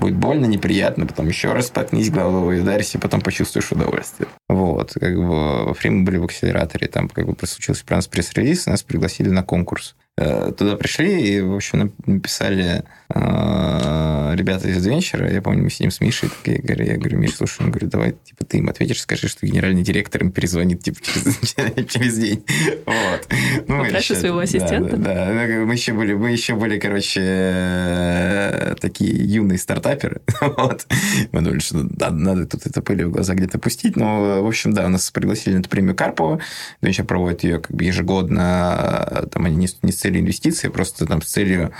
[0.00, 4.28] Будет больно, неприятно, потом еще раз споткнись головой, ударься, и потом почувствуешь удовольствие.
[4.48, 9.28] Вот, как бы во время были в акселераторе, там как бы случился пресс-релиз, нас пригласили
[9.28, 9.94] на конкурс.
[10.16, 15.32] Э, туда пришли и, в общем, написали ребята из Adventure.
[15.32, 17.90] Я помню, мы сидим с Мишей, так я говорю, я говорю, Миш, слушай, он говорит,
[17.90, 21.38] давай, типа, ты им ответишь, скажи, что генеральный директор им перезвонит, типа, через,
[21.90, 22.44] через день.
[22.86, 23.28] Вот.
[23.68, 24.96] Ну, Попрошу своего ассистента.
[24.96, 25.46] Да, да, да.
[25.64, 30.20] Мы еще были, мы еще были, короче, э, такие юные стартаперы.
[30.40, 30.86] вот.
[31.32, 33.96] Мы думали, что надо, надо тут это пыли в глаза где-то пустить.
[33.96, 36.40] Но, в общем, да, нас пригласили на эту премию Карпова.
[36.82, 39.28] Adventure проводит ее как бы ежегодно.
[39.32, 41.72] Там они не, не с целью инвестиций, а просто там с целью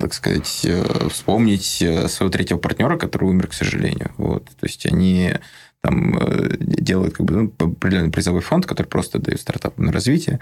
[0.00, 4.12] так сказать, э, вспомнить э, своего третьего партнера, который умер, к сожалению.
[4.16, 4.44] Вот.
[4.44, 5.34] То есть они
[5.80, 10.40] там э, делают как бы, ну, определенный призовой фонд, который просто дает стартапам на развитие.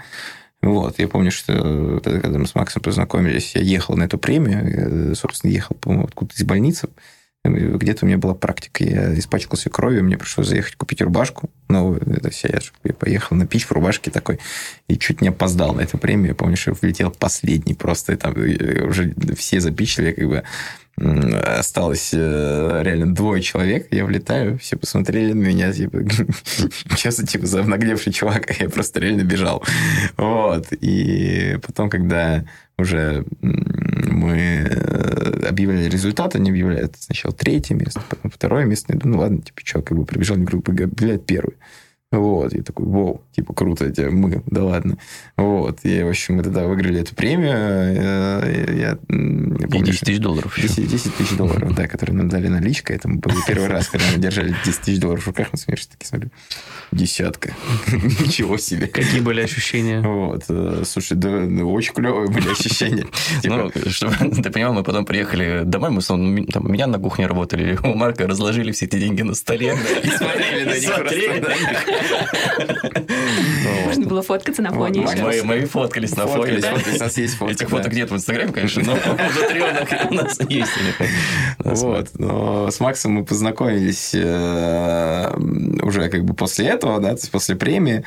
[0.61, 0.97] Вот.
[0.99, 5.51] Я помню, что когда мы с Максом познакомились, я ехал на эту премию, я, собственно,
[5.51, 6.89] ехал, по-моему, откуда-то из больницы,
[7.49, 8.83] Где-то у меня была практика.
[8.83, 12.01] Я испачкался кровью, мне пришлось заехать купить рубашку новую.
[12.15, 14.39] Это все, я, я поехал на пич в рубашке такой
[14.87, 16.29] и чуть не опоздал на эту премию.
[16.29, 18.13] Я помню, что влетел последний просто.
[18.13, 18.33] И там
[18.87, 20.43] уже все запичили, как бы
[20.99, 25.99] осталось э, реально двое человек, я влетаю, все посмотрели на меня, типа,
[26.97, 29.63] честно, типа, за нагневший чувак, я просто реально бежал.
[30.17, 30.67] Вот.
[30.71, 32.45] И потом, когда
[32.79, 33.25] уже
[34.05, 38.93] мы э, объявляли результаты, они объявляют сначала третье место, потом второе место.
[38.93, 41.55] Я думаю, ну ладно, типа, что, как бы прибежал, не группы, объявляют первый.
[42.09, 44.97] Вот, и такой, вау, типа, круто, это мы, да ладно.
[45.35, 47.51] Вот, и, в общем, мы тогда выиграли эту премию.
[47.53, 50.57] Э, я, я помню, и 10 тысяч долларов.
[50.57, 52.95] 10, 10 тысяч долларов, да, которые нам дали наличкой.
[52.95, 56.07] Это был первый раз, когда мы держали 10 тысяч долларов в руках, мы смеешься, такие
[56.07, 56.29] смотрю,
[56.93, 57.53] десятка.
[57.91, 58.87] Ничего себе.
[58.87, 59.99] Какие были ощущения?
[59.99, 61.29] Вот, э, слушай, да,
[61.65, 63.05] очень клевые были ощущения.
[63.43, 67.77] Ну, чтобы ты понимал, мы потом приехали домой, мы там, у меня на кухне работали,
[67.83, 69.77] у Марка разложили все эти деньги на столе.
[70.03, 71.96] И смотрели на них
[73.85, 75.43] можно было фоткаться на фоне еще.
[75.43, 76.59] Мы фоткались на фоне.
[76.95, 77.53] У нас есть фотки.
[77.53, 80.71] Этих фоток нет в Инстаграме, конечно, но в у нас есть.
[81.59, 82.09] Вот.
[82.17, 85.33] Но с Максом мы познакомились э,
[85.81, 88.03] уже как бы после этого, да, то есть после премии.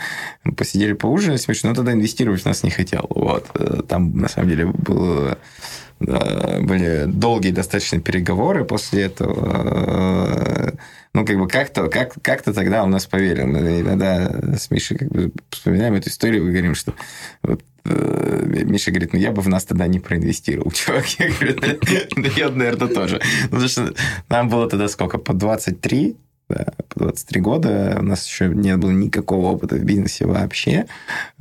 [0.56, 3.06] Посидели поужинали, смешно, но тогда инвестировать в нас не хотел.
[3.10, 3.46] Вот.
[3.54, 5.38] Э, там, на самом деле, было
[6.00, 10.72] были долгие достаточно переговоры после этого
[11.12, 13.46] ну, как бы как-то как, как-то тогда он нас поверил.
[13.46, 16.94] Мы иногда с Мишей как бы вспоминаем эту историю и говорим, что
[17.42, 21.06] вот, э, Миша говорит, ну, я бы в нас тогда не проинвестировал, чувак.
[21.18, 23.20] Я говорю, да я, наверное, тоже.
[23.44, 23.94] Ну, потому что
[24.28, 25.18] нам было тогда сколько?
[25.18, 26.16] По 23,
[26.48, 27.96] да, по 23 года.
[27.98, 30.86] У нас еще не было никакого опыта в бизнесе вообще.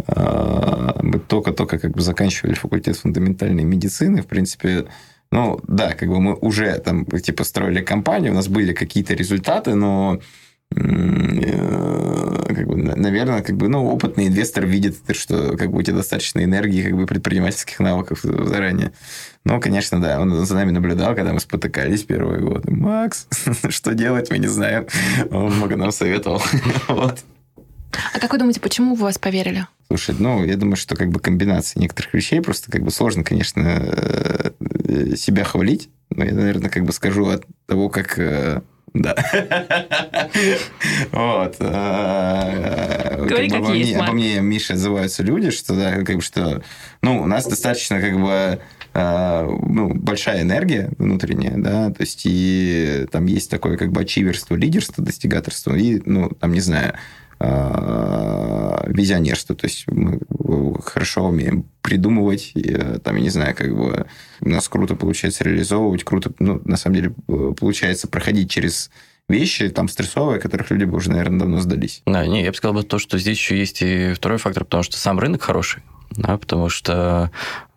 [0.07, 4.21] А, мы только-только как бы заканчивали факультет фундаментальной медицины.
[4.21, 4.87] В принципе,
[5.31, 9.75] ну, да, как бы мы уже там, типа, строили компанию, у нас были какие-то результаты,
[9.75, 10.19] но
[10.75, 15.97] э, как бы, наверное, как бы, ну, опытный инвестор видит, что как бы у тебя
[15.97, 18.91] достаточно энергии, как бы предпринимательских навыков заранее.
[19.45, 22.71] Ну, конечно, да, он за нами наблюдал, когда мы спотыкались первые годы.
[22.71, 23.27] Макс,
[23.69, 24.87] что делать, мы не знаем.
[25.29, 26.41] Он много нам советовал.
[26.87, 27.19] вот.
[27.91, 29.67] А как вы думаете, почему вы вас поверили?
[29.87, 33.61] Слушай, ну, я думаю, что как бы комбинация некоторых вещей, просто как бы сложно, конечно,
[33.61, 38.61] э, себя хвалить, но я, наверное, как бы скажу от того, как э,
[38.93, 39.15] да.
[41.11, 41.55] Вот.
[41.59, 46.61] Э, Говори, как есть, Обо мне, Миша, отзываются люди, что, да, как бы, что,
[47.01, 48.59] ну, у нас достаточно, как бы,
[48.93, 55.03] ну, большая энергия внутренняя, да, то есть и там есть такое как бы ачиверство, лидерство,
[55.03, 56.95] достигаторство, и, ну, там, не знаю,
[57.39, 59.55] визионерство.
[59.55, 60.19] То есть мы
[60.83, 64.05] хорошо умеем придумывать, э, там, я не знаю, как бы
[64.41, 68.91] у нас круто получается реализовывать, круто, ну, на самом деле, э, получается проходить через
[69.27, 72.01] вещи там стрессовые, которых люди бы уже, наверное, давно сдались.
[72.05, 74.83] Да, не, я бы сказал бы то, что здесь еще есть и второй фактор, потому
[74.83, 77.31] что сам рынок хороший, да, потому что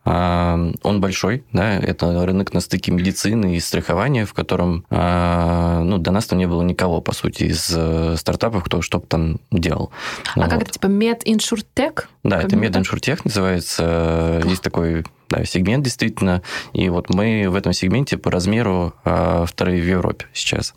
[0.05, 6.11] он большой, да, это рынок на стыке медицины и страхования, в котором, а, ну, до
[6.11, 9.93] нас там не было никого, по сути, из э, стартапов, кто что-то там делал.
[10.35, 10.63] А ну, как вот.
[10.63, 12.05] это, типа, MedInsurTech?
[12.25, 14.43] Да, это MedInsurTech называется.
[14.45, 15.05] Есть такой
[15.45, 16.43] сегмент действительно.
[16.73, 20.75] И вот мы в этом сегменте по размеру а, вторые в Европе сейчас.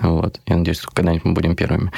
[0.00, 0.40] Вот.
[0.46, 1.92] Я надеюсь, что когда-нибудь мы будем первыми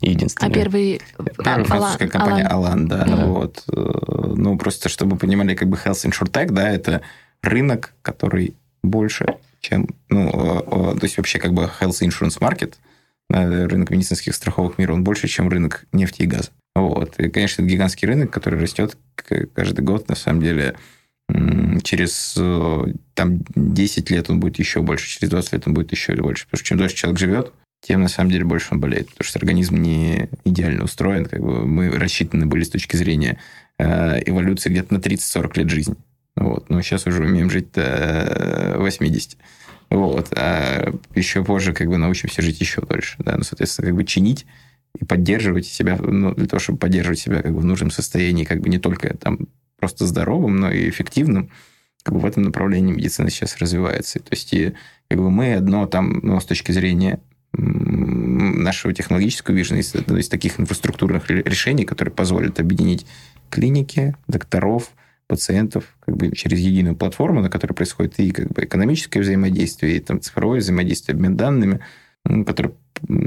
[0.00, 0.52] и единственными.
[0.52, 1.00] А первый...
[1.38, 3.04] Первая французская компания Алан, да.
[3.04, 3.26] да.
[3.26, 3.64] Вот.
[3.66, 7.02] Ну, просто чтобы понимали, как бы Health InsurTech, да, это
[7.42, 9.88] рынок, который больше, чем...
[10.08, 12.74] Ну, то есть вообще как бы Health Insurance Market,
[13.28, 16.50] рынок медицинских страховых мира, он больше, чем рынок нефти и газа.
[16.74, 17.18] Вот.
[17.18, 18.96] И, конечно, это гигантский рынок, который растет
[19.54, 20.76] каждый год, на самом деле,
[21.82, 26.14] через э, там, 10 лет он будет еще больше, через 20 лет он будет еще
[26.14, 26.44] больше.
[26.46, 29.10] Потому что чем дольше человек живет, тем на самом деле больше он болеет.
[29.10, 31.26] Потому что организм не идеально устроен.
[31.26, 33.38] Как бы мы рассчитаны были с точки зрения
[33.78, 35.96] э, эволюции где-то на 30-40 лет жизни.
[36.36, 36.70] Вот.
[36.70, 39.36] Но сейчас уже умеем жить до 80.
[39.90, 40.32] Вот.
[40.36, 43.16] А еще позже как бы научимся жить еще дольше.
[43.18, 43.36] Да?
[43.36, 44.46] Ну, соответственно, как бы чинить
[44.98, 48.60] и поддерживать себя, ну, для того, чтобы поддерживать себя как бы в нужном состоянии, как
[48.60, 49.48] бы не только там
[49.82, 51.50] просто здоровым, но и эффективным,
[52.04, 54.20] как бы в этом направлении медицина сейчас развивается.
[54.20, 54.74] То есть и,
[55.08, 57.18] как бы мы одно там, ну, с точки зрения
[57.52, 63.06] нашего технологического вижена из, из таких инфраструктурных решений, которые позволят объединить
[63.50, 64.88] клиники, докторов,
[65.26, 70.00] пациентов как бы через единую платформу, на которой происходит и как бы экономическое взаимодействие, и
[70.00, 71.80] там цифровое взаимодействие, обмен данными,
[72.24, 72.72] который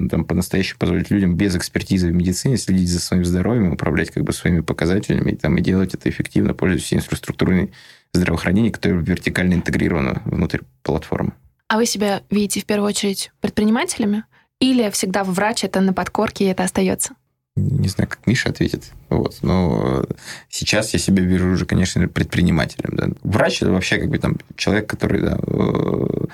[0.10, 4.32] там, по-настоящему позволит людям без экспертизы в медицине следить за своим здоровьем, управлять как бы
[4.32, 7.72] своими показателями и, там, и делать это эффективно, пользуясь инфраструктурой
[8.14, 11.34] здравоохранения, которая вертикально интегрирована внутрь платформы.
[11.68, 14.24] А вы себя видите в первую очередь предпринимателями?
[14.60, 17.16] Или всегда врач это на подкорке и это остается?
[17.56, 18.92] Не знаю, как Миша ответит.
[19.10, 19.38] Вот.
[19.42, 20.06] Но
[20.50, 22.96] сейчас я себя вижу уже, конечно, предпринимателем.
[22.96, 23.08] Да.
[23.24, 26.26] Врач это вообще как бы там человек, который да, э,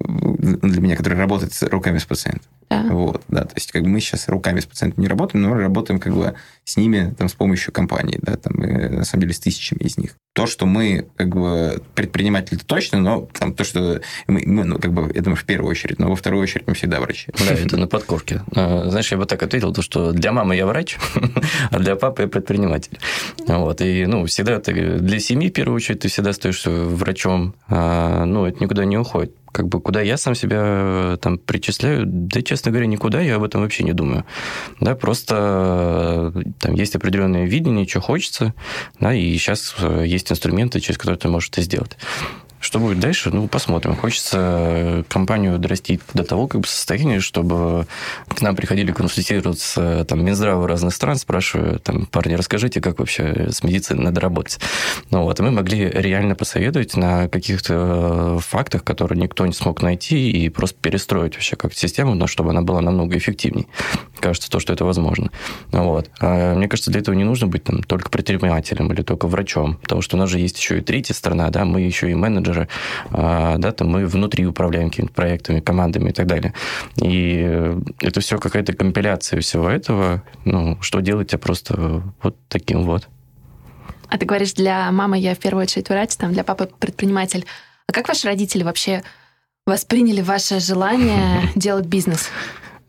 [0.00, 2.48] для меня, который работает с руками с пациентом.
[2.70, 2.82] Да.
[2.90, 3.44] Вот, да.
[3.44, 6.34] То есть как бы мы сейчас руками с пациентом не работаем, но работаем как бы
[6.64, 10.16] с ними там, с помощью компании, да, там, на самом деле с тысячами из них.
[10.34, 14.78] То, что мы как бы предприниматели, это точно, но там то, что мы, мы ну,
[14.78, 17.32] как бы, я думаю, в первую очередь, но во вторую очередь мы всегда врачи.
[17.38, 18.42] Да, это на подкорке.
[18.54, 20.98] А, знаешь, я бы так ответил, то, что для мамы я врач,
[21.70, 22.98] а для папы предприниматель.
[23.46, 28.24] Вот, и, ну, всегда ты для семьи, в первую очередь, ты всегда стоишь врачом, а,
[28.24, 32.42] ну, это никуда не уходит как бы куда я сам себя э, там причисляю, да,
[32.42, 34.24] честно говоря, никуда я об этом вообще не думаю.
[34.80, 38.54] Да, просто э, там есть определенное видение, что хочется,
[39.00, 41.96] да, и сейчас э, есть инструменты, через которые ты можешь это сделать.
[42.60, 43.30] Что будет дальше?
[43.30, 43.94] Ну, посмотрим.
[43.94, 47.86] Хочется компанию дорастить до того как бы, состояния, чтобы
[48.28, 53.62] к нам приходили консультироваться там, Минздравы разных стран, спрашивая, там, парни, расскажите, как вообще с
[53.62, 54.58] медициной надо работать.
[55.10, 60.30] Ну, вот, и мы могли реально посоветовать на каких-то фактах, которые никто не смог найти,
[60.30, 63.66] и просто перестроить вообще как систему, но чтобы она была намного эффективнее.
[64.20, 65.30] Кажется, то, что это возможно.
[65.70, 66.10] Вот.
[66.20, 70.02] А мне кажется, для этого не нужно быть там, только предпринимателем или только врачом, потому
[70.02, 72.68] что у нас же есть еще и третья сторона, да, мы еще и менеджер менеджеры,
[73.10, 76.54] а, да, там мы внутри управляем какими-то проектами, командами и так далее.
[76.96, 83.08] И это все какая-то компиляция всего этого, ну, что делать, а просто вот таким вот.
[84.08, 87.44] А ты говоришь, для мамы я в первую очередь врач, там, для папы предприниматель.
[87.86, 89.02] А как ваши родители вообще
[89.66, 92.30] восприняли ваше желание делать бизнес?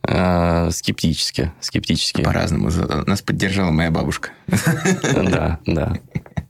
[0.03, 2.23] А, скептически, скептически.
[2.23, 2.69] По-разному.
[3.05, 4.29] Нас поддержала моя бабушка.
[4.47, 5.93] Да, да.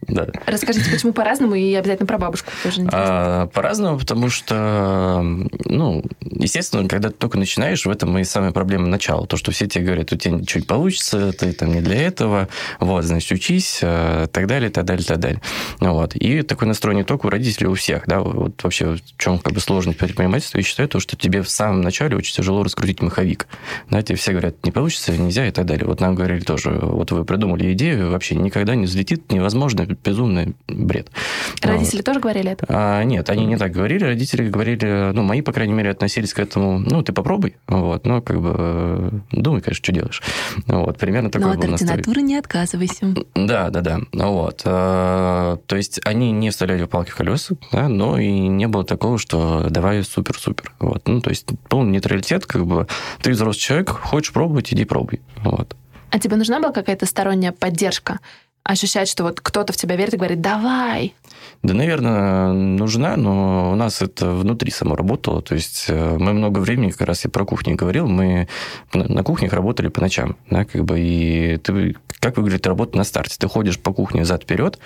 [0.10, 0.28] Да.
[0.46, 5.22] Расскажите, почему по-разному, и обязательно про бабушку тоже А, по-разному, потому что,
[5.66, 9.26] ну, естественно, когда ты только начинаешь, в этом и самая проблема начала.
[9.28, 12.48] То, что все тебе говорят, у тебя чуть получится, ты там не для этого,
[12.80, 15.42] вот, значит, учись, э, так далее, так далее, так далее.
[15.80, 16.16] Вот.
[16.16, 19.54] И такой настрой не только у родителей, у всех, да, вот вообще в чем как
[19.54, 23.48] бы сложность предпринимательства, я считаю, то, что тебе в самом начале очень тяжело раскрутить маховик.
[23.90, 25.86] Да, тебе все говорят, не получится, нельзя и так далее.
[25.86, 31.10] Вот нам говорили тоже, вот вы придумали идею, вообще никогда не взлетит, невозможно, безумный бред.
[31.62, 32.66] Родители тоже говорили это?
[32.70, 34.04] А, нет, они не так говорили.
[34.04, 38.22] Родители говорили, ну, мои, по крайней мере, относились к этому, ну, ты попробуй, вот, но
[38.22, 40.22] как бы э, думай, конечно, что делаешь.
[40.68, 43.14] Вот, примерно такой но был от ординатуры не отказывайся.
[43.36, 44.00] Да, да, да.
[44.14, 44.62] Вот.
[44.66, 49.18] А, то есть они не вставляли палки в колеса, да, но и не было такого,
[49.18, 50.74] что давай супер-супер.
[50.80, 51.08] Вот.
[51.08, 52.88] Ну, то есть полный нейтралитет, как бы
[53.22, 55.22] ты взрослый человек, хочешь пробовать, иди пробуй.
[55.44, 55.76] Вот.
[56.12, 58.20] А тебе нужна была какая-то сторонняя поддержка?
[58.64, 61.16] Ощущать, что вот кто-то в тебя верит и говорит, давай.
[61.64, 65.42] Да, наверное, нужна, но у нас это внутри само работало.
[65.42, 68.48] То есть э, мы много времени, как раз я про кухню говорил, мы
[68.94, 70.38] на кухнях работали по ночам.
[70.50, 73.36] Да, как бы, и ты, как выглядит работа на старте?
[73.38, 74.80] Ты ходишь по кухне зад-вперед,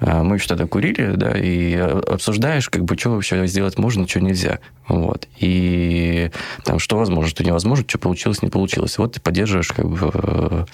[0.00, 4.20] э, мы еще тогда курили, да, и обсуждаешь, как бы, что вообще сделать можно, что
[4.20, 4.58] нельзя.
[4.86, 5.28] Вот.
[5.38, 6.30] И
[6.64, 8.98] там, что возможно, что невозможно, что получилось, не получилось.
[8.98, 10.66] Вот ты поддерживаешь как бы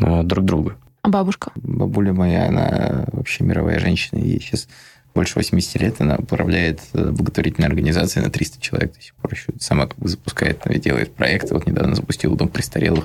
[0.00, 0.76] э, друг друга.
[1.04, 1.52] А бабушка?
[1.56, 4.18] Бабуля моя, она вообще мировая женщина.
[4.18, 4.68] Ей сейчас
[5.14, 6.00] больше 80 лет.
[6.00, 9.52] Она управляет э, благотворительной организацией на 300 человек до сих пор еще.
[9.60, 11.52] Сама как бы запускает, делает проекты.
[11.52, 13.04] Вот недавно запустила дом престарелых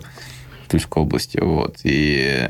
[0.65, 1.39] в Тульской области.
[1.41, 1.79] Вот.
[1.83, 2.49] И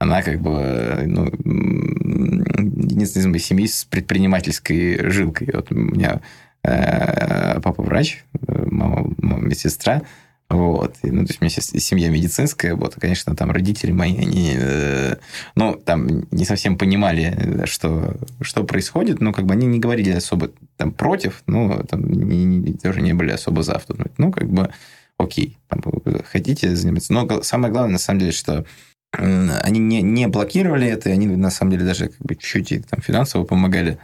[0.00, 5.50] она как бы ну, единственная из моей семьи с предпринимательской жилкой.
[5.52, 6.22] Вот у меня
[6.64, 10.02] э, папа врач, э, мама, мама медсестра.
[10.50, 10.96] Вот.
[11.02, 14.16] И, ну, то есть у меня сейчас семья медицинская, вот, и, конечно, там родители мои,
[14.16, 15.16] они, э,
[15.54, 20.50] ну, там не совсем понимали, что, что происходит, но как бы они не говорили особо
[20.78, 23.82] там против, ну, там не, тоже не были особо за.
[24.16, 24.70] Ну, как бы,
[25.18, 25.82] окей, там,
[26.24, 27.12] хотите заниматься.
[27.12, 28.64] Но самое главное, на самом деле, что
[29.12, 33.02] они не, не блокировали это, и они, на самом деле, даже как бы чуть-чуть там
[33.02, 33.98] финансово помогали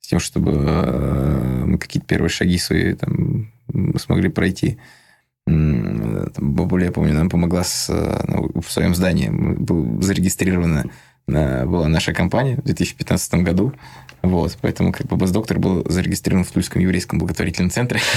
[0.00, 3.52] с тем, чтобы э, какие-то первые шаги свои там
[3.98, 4.78] смогли пройти
[5.48, 7.88] бабуля, я помню, нам помогла с,
[8.26, 9.28] ну, в своем здании.
[9.30, 10.84] Был зарегистрирована
[11.26, 13.74] была наша компания в 2015 году.
[14.22, 18.00] Вот, поэтому как бы Доктор был зарегистрирован в Тульском еврейском благотворительном центре.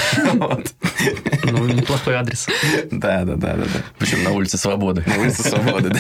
[1.44, 2.48] Ну, неплохой адрес.
[2.91, 3.65] Да, да, да, да.
[3.98, 5.04] Причем на улице Свободы.
[5.08, 6.00] На улице Свободы, да.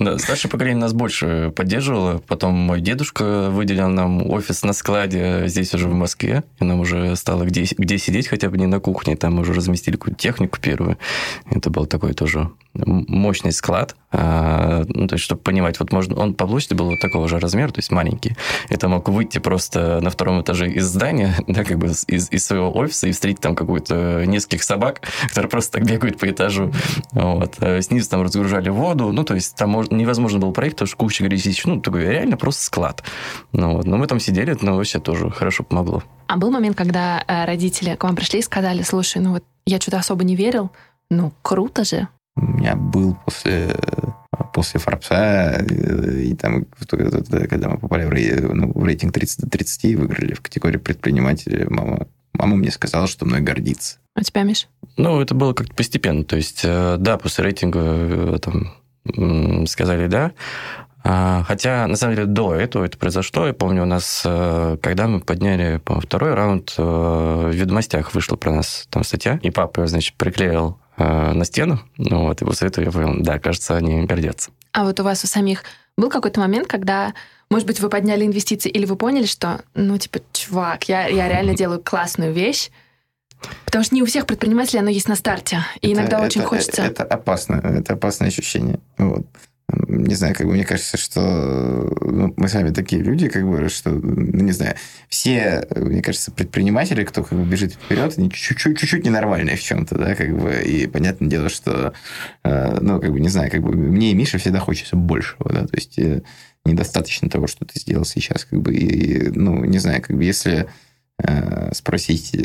[0.00, 2.22] Да, старшее поколение нас больше поддерживало.
[2.26, 6.42] Потом мой дедушка выделил нам офис на складе здесь уже в Москве.
[6.58, 9.14] И нам уже стало где, где сидеть хотя бы не на кухне.
[9.14, 10.96] Там уже разместили какую-то технику первую.
[11.50, 16.34] Это был такой тоже мощный склад, а, ну, то есть, чтобы понимать, вот можно, он
[16.34, 18.36] по площади был вот такого же размера, то есть маленький.
[18.68, 22.76] Это мог выйти просто на втором этаже из здания, да, как бы из, из своего
[22.76, 26.72] офиса и встретить там какую-то нескольких собак, которые просто так бегают по этажу.
[27.12, 27.56] Вот.
[27.60, 31.24] А снизу там разгружали воду, ну, то есть там невозможно был проект, потому что куча
[31.24, 33.02] грязищ, ну, такой реально просто склад.
[33.52, 33.86] Ну, вот.
[33.86, 36.02] Но мы там сидели, это ну, вообще тоже хорошо помогло.
[36.26, 39.80] А был момент, когда э, родители к вам пришли и сказали, слушай, ну вот я
[39.80, 40.70] что-то особо не верил,
[41.10, 42.08] ну, круто же,
[42.40, 43.74] у меня был после,
[44.52, 46.64] после Форбса, и, и там,
[47.48, 50.78] когда мы попали в, рей, ну, в рейтинг 30 до 30 и выиграли в категории
[50.78, 53.98] предпринимателей, мама, мама мне сказала, что мной гордится.
[54.14, 54.68] А тебя, Миш?
[54.96, 56.24] Ну, это было как-то постепенно.
[56.24, 60.32] То есть, э, да, после рейтинга э, там сказали «да»,
[61.02, 63.46] а, Хотя, на самом деле, до этого это произошло.
[63.46, 68.52] Я помню, у нас, э, когда мы подняли, по второй раунд, в «Ведомостях» вышла про
[68.52, 71.80] нас там статья, и папа, значит, приклеил Э, на стену.
[71.96, 74.50] Ну, вот, и после этого я понял, да, кажется, они гордятся.
[74.72, 75.64] А вот у вас у самих
[75.96, 77.14] был какой-то момент, когда,
[77.50, 81.54] может быть, вы подняли инвестиции, или вы поняли, что, ну, типа, чувак, я, я реально
[81.56, 82.70] делаю классную вещь,
[83.64, 85.64] Потому что не у всех предпринимателей оно есть на старте.
[85.80, 86.82] И это, иногда это, очень хочется.
[86.82, 87.54] Это, это опасно.
[87.54, 88.80] Это опасное ощущение.
[88.98, 89.24] Вот
[89.88, 91.20] не знаю, как бы мне кажется, что
[92.00, 94.74] ну, мы сами такие люди, как бы, что, ну, не знаю,
[95.08, 99.96] все, мне кажется, предприниматели, кто как бы бежит вперед, они чуть-чуть, чуть-чуть ненормальные в чем-то,
[99.96, 101.92] да, как бы, и понятное дело, что,
[102.44, 105.66] э, ну, как бы, не знаю, как бы мне и Мише всегда хочется большего, да,
[105.66, 106.22] то есть э,
[106.64, 110.68] недостаточно того, что ты сделал сейчас, как бы, и, ну, не знаю, как бы, если
[111.72, 112.36] спросить,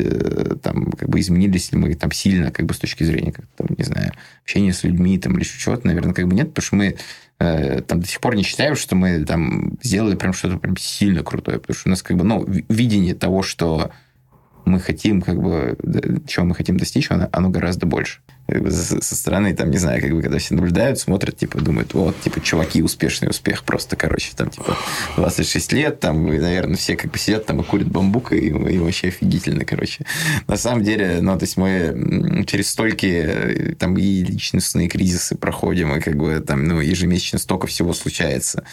[0.62, 3.68] там, как бы изменились ли мы там сильно, как бы с точки зрения, как, там,
[3.76, 4.12] не знаю,
[4.42, 6.96] общения с людьми там или еще чего-то, наверное, как бы нет, потому что мы
[7.38, 11.22] Э, там до сих пор не считаем, что мы там сделали прям что-то прям сильно
[11.22, 13.90] крутое, потому что у нас как бы, ну, видение того, что
[14.64, 15.76] мы хотим, как бы,
[16.26, 18.20] чего мы хотим достичь, оно, оно гораздо больше.
[18.48, 22.40] Со, стороны, там, не знаю, как бы, когда все наблюдают, смотрят, типа, думают, вот, типа,
[22.40, 24.76] чуваки, успешный успех, просто, короче, там, типа,
[25.16, 28.78] 26 лет, там, и, наверное, все как бы сидят там и курят бамбук, и, и
[28.78, 30.04] вообще офигительно, короче.
[30.46, 33.06] На самом деле, ну, то есть мы через столько,
[33.78, 38.64] там, и личностные кризисы проходим, и, как бы, там, ну, ежемесячно столько всего случается,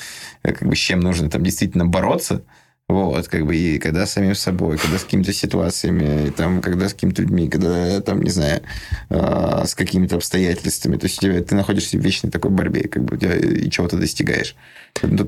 [0.44, 2.44] как бы, с чем нужно там действительно бороться,
[2.90, 6.90] вот, как бы, и когда с самим собой, когда с какими-то ситуациями, и там, когда
[6.90, 8.62] с какими-то людьми, когда, там, не знаю,
[9.10, 10.98] э, с какими-то обстоятельствами.
[10.98, 14.56] То есть тебя, ты находишься в вечной такой борьбе, как бы, и чего-то достигаешь.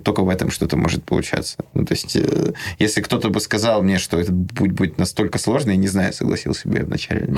[0.03, 1.57] Только в этом что-то может получаться.
[1.73, 5.75] Ну, то есть, э, если кто-то бы сказал мне, что этот путь будет настолько сложный,
[5.75, 7.33] я не знаю, согласился бы я вначале.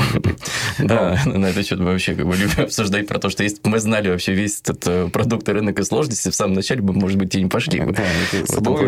[0.79, 3.69] Да, на этот счет мы вообще как бы любим обсуждать про то, что если бы
[3.69, 7.17] мы знали вообще весь этот э, продукт рынок и сложности, в самом начале бы, может
[7.17, 7.93] быть, и не пошли бы.
[7.93, 8.03] Да,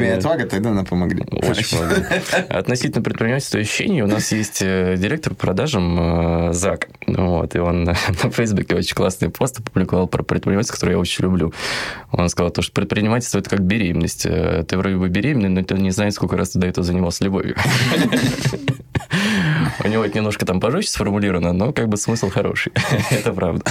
[0.04, 1.19] и отвага тогда нам помогли.
[1.32, 2.06] Очень много.
[2.50, 6.90] Относительно предпринимательства ощущений, у нас есть э, директор по продажам Зак.
[7.08, 11.54] Вот, и он на Фейсбуке очень классный пост опубликовал про предпринимательство, который я очень люблю.
[12.12, 14.26] Он сказал, то, что предпринимательство это как беременность.
[14.26, 17.24] Э, ты вроде бы беременный, но ты не знаешь, сколько раз ты до этого занимался
[17.24, 17.56] любовью.
[19.84, 22.72] У него это немножко там пожестче сформулировано, но как бы смысл хороший.
[23.12, 23.64] Это правда.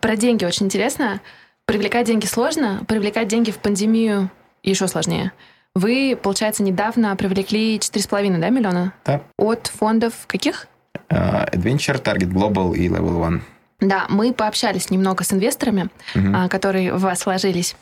[0.00, 1.20] Про деньги очень интересно.
[1.66, 4.30] Привлекать деньги сложно, привлекать деньги в пандемию
[4.62, 5.32] еще сложнее.
[5.78, 8.92] Вы, получается, недавно привлекли 4,5 да, миллиона?
[9.04, 9.22] Да.
[9.36, 10.66] От фондов каких?
[11.08, 13.40] Uh, Adventure, Target Global и Level One.
[13.78, 16.48] Да, мы пообщались немного с инвесторами, угу.
[16.48, 17.76] которые в вас сложились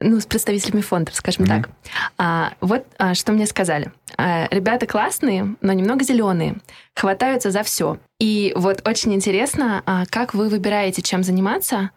[0.00, 1.62] ну, с представителями фондов, скажем mm-hmm.
[1.62, 1.70] так.
[2.16, 3.92] А, вот а, что мне сказали.
[4.16, 6.56] А, ребята классные, но немного зеленые,
[6.94, 7.98] хватаются за все.
[8.18, 11.90] И вот очень интересно, а, как вы выбираете, чем заниматься,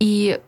[0.00, 0.40] и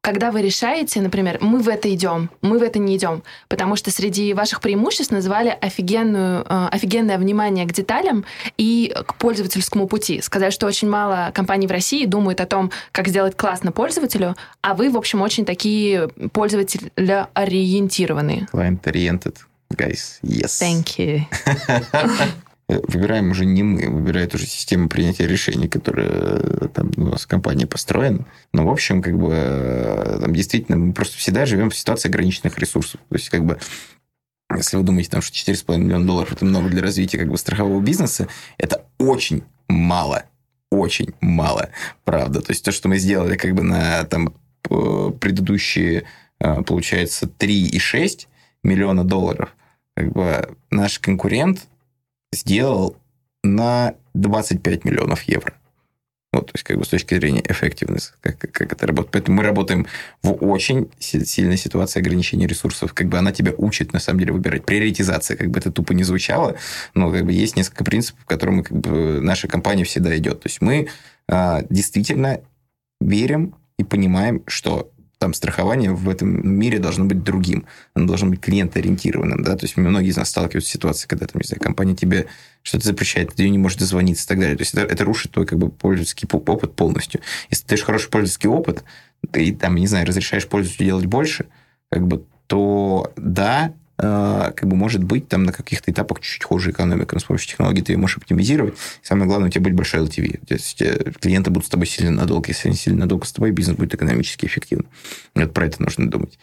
[0.00, 3.90] когда вы решаете, например, мы в это идем, мы в это не идем, потому что
[3.90, 8.24] среди ваших преимуществ называли офигенную, э, офигенное внимание к деталям
[8.56, 10.22] и к пользовательскому пути.
[10.22, 14.72] Сказать, что очень мало компаний в России думают о том, как сделать классно пользователю, а
[14.74, 18.48] вы, в общем, очень такие пользователя-ориентированные.
[18.52, 19.36] Client-oriented,
[19.74, 20.60] guys, yes.
[20.60, 21.26] Thank you.
[22.86, 27.26] выбираем уже не мы, выбирает уже система принятия решений, которая э, там у нас в
[27.26, 28.26] компании построена.
[28.52, 32.58] Но, в общем, как бы э, там действительно мы просто всегда живем в ситуации ограниченных
[32.58, 33.00] ресурсов.
[33.08, 33.58] То есть, как бы
[34.56, 37.80] если вы думаете, там, что 4,5 миллиона долларов это много для развития как бы страхового
[37.80, 40.24] бизнеса, это очень мало.
[40.70, 41.70] Очень мало,
[42.04, 42.40] правда.
[42.40, 46.04] То есть то, что мы сделали как бы на там, предыдущие,
[46.38, 48.26] э, получается, 3,6
[48.62, 49.54] миллиона долларов,
[49.96, 51.66] как бы наш конкурент
[52.32, 52.96] сделал
[53.42, 55.54] на 25 миллионов евро.
[56.32, 59.12] Вот, то есть, как бы с точки зрения эффективности, как, как это работает.
[59.12, 59.86] Поэтому мы работаем
[60.22, 62.94] в очень сильной ситуации ограничения ресурсов.
[62.94, 64.64] Как бы она тебя учит, на самом деле, выбирать.
[64.64, 66.54] Приоритизация, как бы это тупо не звучало,
[66.94, 70.40] но как бы есть несколько принципов, к которым как бы, наша компания всегда идет.
[70.40, 70.88] То есть мы
[71.26, 72.40] а, действительно
[73.00, 77.66] верим и понимаем, что там страхование в этом мире должно быть другим.
[77.92, 79.42] Оно должно быть клиентоориентированным.
[79.42, 79.54] Да?
[79.54, 82.26] То есть многие из нас сталкиваются с ситуацией, когда там, не знаю, компания тебе
[82.62, 84.56] что-то запрещает, ты не можешь дозвониться и так далее.
[84.56, 87.20] То есть это, это рушит твой как бы, пользовательский опыт полностью.
[87.50, 88.82] Если ты даешь хороший пользовательский опыт,
[89.30, 91.48] ты там, не знаю, разрешаешь пользователю делать больше,
[91.90, 97.14] как бы, то да, как бы может быть там на каких-то этапах чуть-чуть хуже экономика,
[97.14, 98.74] но с помощью технологий ты ее можешь оптимизировать.
[99.02, 100.46] самое главное, у тебя будет большая LTV.
[100.46, 102.48] То есть э, клиенты будут с тобой сильно надолго.
[102.48, 104.88] Если они сильно надолго с тобой, бизнес будет экономически эффективным.
[105.34, 106.38] Вот про это нужно думать.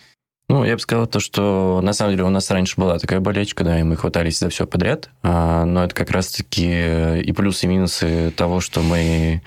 [0.50, 3.66] Ну, я бы сказал то, что на самом деле у нас раньше была такая болечка,
[3.66, 7.70] да, и мы хватались за все подряд, а, но это как раз-таки и плюсы, и
[7.70, 9.42] минусы того, что мы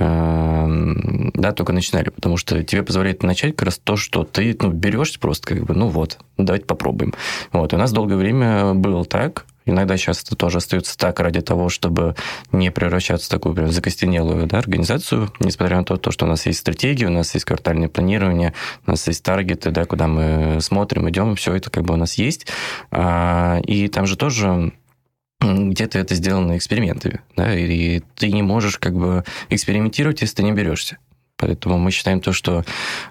[0.00, 4.70] Эм, да, только начинали, потому что тебе позволяет начать как раз то, что ты ну,
[4.70, 7.12] берешься просто как бы, ну вот, давайте попробуем.
[7.52, 11.40] Вот, и у нас долгое время было так, Иногда сейчас это тоже остается так ради
[11.40, 12.16] того, чтобы
[12.52, 16.58] не превращаться в такую прям закостенелую да, организацию, несмотря на то, что у нас есть
[16.58, 18.52] стратегия, у нас есть квартальное планирование,
[18.86, 22.14] у нас есть таргеты, да, куда мы смотрим, идем, все это как бы у нас
[22.14, 22.46] есть.
[22.90, 24.72] А, и там же тоже
[25.40, 30.52] где-то это сделано экспериментами, да, и ты не можешь как бы экспериментировать, если ты не
[30.52, 30.98] берешься.
[31.40, 32.64] Поэтому мы считаем то, что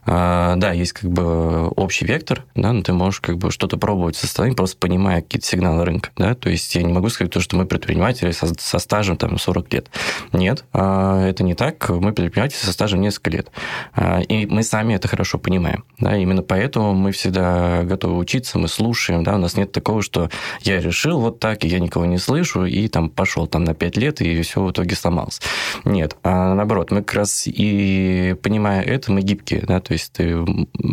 [0.05, 4.15] а, да, есть как бы общий вектор, да, но ты можешь как бы что-то пробовать
[4.15, 6.11] со стороны, просто понимая какие-то сигналы рынка.
[6.15, 6.35] Да?
[6.35, 9.73] То есть я не могу сказать то, что мы предприниматели со, со стажем там 40
[9.73, 9.89] лет.
[10.31, 11.89] Нет, а, это не так.
[11.89, 13.51] Мы предприниматели со стажем несколько лет.
[13.93, 15.83] А, и мы сами это хорошо понимаем.
[15.97, 16.15] Да?
[16.15, 19.23] Именно поэтому мы всегда готовы учиться, мы слушаем.
[19.23, 19.35] Да?
[19.35, 20.29] У нас нет такого, что
[20.61, 23.97] я решил вот так, и я никого не слышу, и там пошел там на 5
[23.97, 25.41] лет, и все в итоге сломалось.
[25.83, 30.45] Нет, а наоборот, мы как раз и понимая это, мы гибкие, да, то есть ты,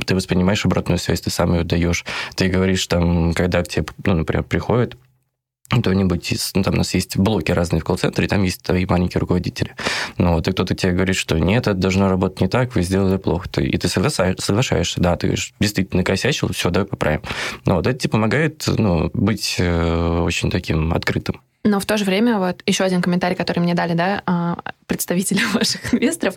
[0.06, 2.04] ты воспринимаешь обратную связь, ты сам ее даешь.
[2.34, 4.96] Ты говоришь там, когда к тебе, ну, например, приходит
[5.68, 6.52] кто-нибудь из...
[6.54, 9.74] Ну, там у нас есть блоки разные в колл-центре, там есть твои маленькие руководители.
[10.16, 13.16] Ну, вот, и кто-то тебе говорит, что нет, это должно работать не так, вы сделали
[13.16, 13.48] плохо.
[13.48, 17.22] Ты, и ты соглашаешься, соглашаешься, да, ты действительно косячил, все, давай поправим.
[17.64, 21.40] Ну, вот это тебе помогает ну, быть э, очень таким открытым.
[21.66, 25.42] Но в то же время, вот еще один комментарий, который мне дали, да, а, представители
[25.52, 26.36] ваших инвесторов,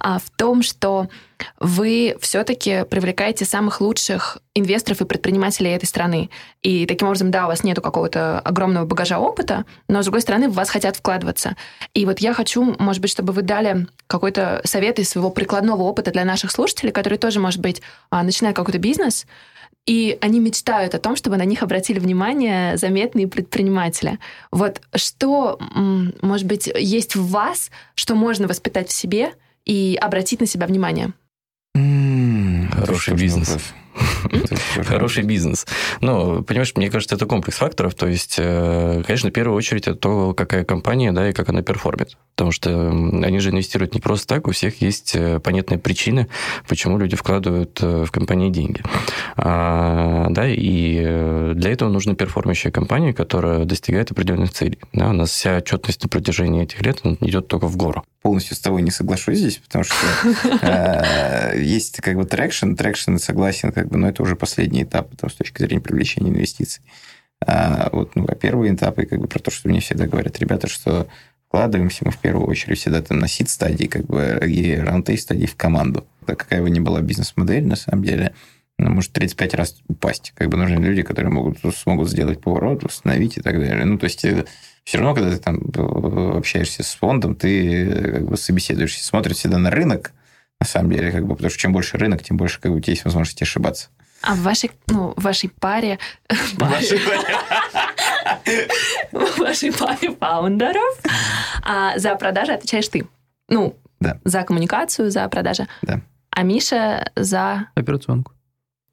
[0.00, 1.08] а, в том, что
[1.58, 6.30] вы все-таки привлекаете самых лучших инвесторов и предпринимателей этой страны.
[6.62, 10.48] И таким образом, да, у вас нету какого-то огромного багажа опыта, но, с другой стороны,
[10.48, 11.56] в вас хотят вкладываться.
[11.92, 16.10] И вот я хочу, может быть, чтобы вы дали какой-то совет из своего прикладного опыта
[16.10, 19.26] для наших слушателей, которые тоже, может быть, а, начинают какой-то бизнес,
[19.86, 24.18] и они мечтают о том, чтобы на них обратили внимание заметные предприниматели.
[24.52, 25.58] Вот что,
[26.22, 29.32] может быть, есть в вас, что можно воспитать в себе
[29.64, 31.12] и обратить на себя внимание?
[32.72, 33.56] Хороший бизнес.
[34.84, 35.66] Хороший бизнес.
[36.00, 37.94] Ну, понимаешь, мне кажется, это комплекс факторов.
[37.94, 41.62] То есть, э, конечно, в первую очередь это то, какая компания, да, и как она
[41.62, 42.16] перформит.
[42.34, 46.28] Потому что они же инвестируют не просто так, у всех есть э, понятные причины,
[46.68, 48.82] почему люди вкладывают э, в компании деньги.
[49.36, 54.78] А, да, и для этого нужна перформящая компания, которая достигает определенных целей.
[54.92, 58.04] Да, у нас вся отчетность на протяжении этих лет идет только в гору.
[58.22, 63.88] Полностью с тобой не соглашусь здесь, потому что есть как бы traction, traction согласен, как
[63.88, 66.82] бы, но это уже последний этап, потому, с точки зрения привлечения инвестиций.
[67.46, 70.68] А вот, ну, а первые этапы, как бы, про то, что мне всегда говорят ребята,
[70.68, 71.06] что
[71.48, 75.46] вкладываемся мы в первую очередь всегда там на seed стадии, как бы, и раунд стадии
[75.46, 76.06] в команду.
[76.26, 78.34] Да, какая бы ни была бизнес-модель, на самом деле,
[78.80, 80.32] ну, может 35 раз упасть.
[80.34, 83.84] Как бы нужны люди, которые могут, смогут сделать поворот, восстановить и так далее.
[83.84, 84.44] Ну, то есть э,
[84.84, 89.36] все равно, когда ты там э, общаешься с фондом, ты э, как бы собеседуешься, смотришь
[89.36, 90.12] всегда на рынок,
[90.60, 92.80] на самом деле, как бы, потому что чем больше рынок, тем больше как бы, у
[92.80, 93.88] тебя есть возможность ошибаться.
[94.22, 95.98] А в вашей, ну, в вашей паре...
[99.12, 101.00] В вашей паре фаундеров
[101.62, 103.06] а за продажи отвечаешь ты.
[103.48, 103.76] Ну,
[104.24, 105.66] за коммуникацию, за продажи.
[105.82, 106.00] Да.
[106.30, 107.68] А Миша за...
[107.74, 108.32] Операционку.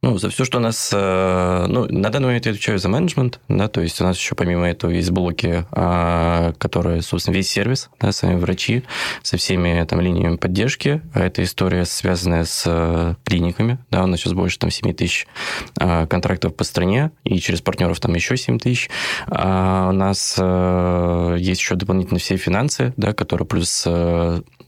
[0.08, 0.90] Ну, за все, что у нас...
[0.94, 4.36] Э, ну, на данный момент я отвечаю за менеджмент, да, то есть у нас еще
[4.36, 8.84] помимо этого есть блоки, а, которые, собственно, весь сервис, да, сами врачи,
[9.22, 11.02] со всеми там линиями поддержки.
[11.14, 15.28] Эта история связанная с э, клиниками, да, у нас сейчас больше там 7 тысяч
[15.78, 18.90] а, контрактов по стране, и через партнеров там еще 7 тысяч.
[19.28, 23.86] А у нас э, есть еще дополнительно все финансы, да, которые плюс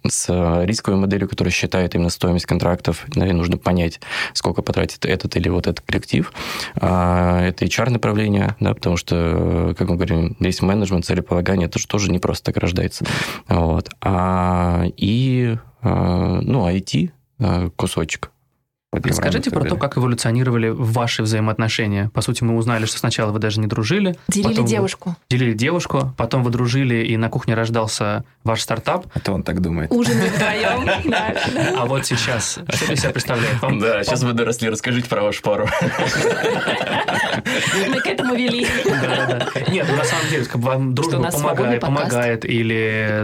[0.07, 3.99] с рисковой моделью, которая считает именно стоимость контрактов, и нужно понять,
[4.33, 6.31] сколько потратит этот или вот этот коллектив.
[6.75, 12.11] А, это HR-направление, да, потому что, как мы говорим, здесь менеджмент, целеполагание, это же тоже
[12.11, 13.05] не просто так рождается.
[13.47, 13.89] Вот.
[14.01, 18.31] А, и, а, ну, IT, а, кусочек,
[18.91, 22.09] Расскажите про то, как эволюционировали ваши взаимоотношения.
[22.11, 24.15] По сути, мы узнали, что сначала вы даже не дружили.
[24.27, 25.09] Делили девушку.
[25.09, 29.05] Вы делили девушку, потом вы дружили, и на кухне рождался ваш стартап.
[29.13, 29.91] А то он так думает.
[29.91, 30.89] Ужин вдвоем.
[31.79, 33.61] А вот сейчас, что из себя представляет?
[33.61, 35.67] Вам, Да, сейчас вы доросли, расскажите про вашу пару.
[37.87, 38.65] Мы к этому вели.
[39.69, 43.23] Нет, ну, на самом деле, как бы вам дружба помогает, помогает, или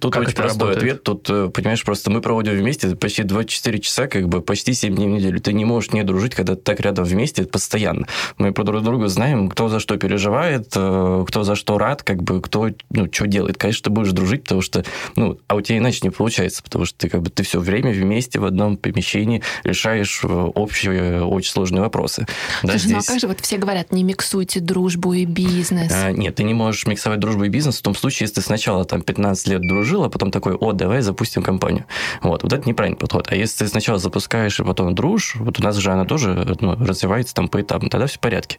[0.00, 1.02] тут очень это простой ответ.
[1.02, 5.08] Тут, э, понимаешь, просто мы проводим вместе почти 24 часа, как бы почти 7 дней
[5.08, 5.40] в неделю.
[5.40, 8.06] Ты не можешь не дружить, когда ты так рядом вместе постоянно.
[8.38, 12.22] Мы про друг друга знаем, кто за что переживает, э, кто за что рад, как
[12.22, 13.56] бы кто, ну, что делает.
[13.58, 14.84] Конечно, ты будешь дружить, потому что,
[15.16, 17.92] ну, а у тебя иначе не получается, потому что ты как бы ты все время
[17.92, 22.26] вместе в одном помещении решаешь э, общие, очень сложные вопросы.
[22.62, 25.92] Да, Слушай, ну а здесь- как же вот все говорят, не миксуйте дружбу и бизнес.
[25.92, 28.84] а, нет, ты не можешь миксовать дружбу и бизнес в том случае, если ты сначала
[28.84, 31.84] там 15 лет дружил, а потом такой, о, давай запустим компанию.
[32.22, 33.28] Вот, вот это неправильный подход.
[33.30, 36.76] А если ты сначала запускаешь и потом дружишь, вот у нас же она тоже ну,
[36.76, 38.58] развивается там поэтапно, тогда все в порядке.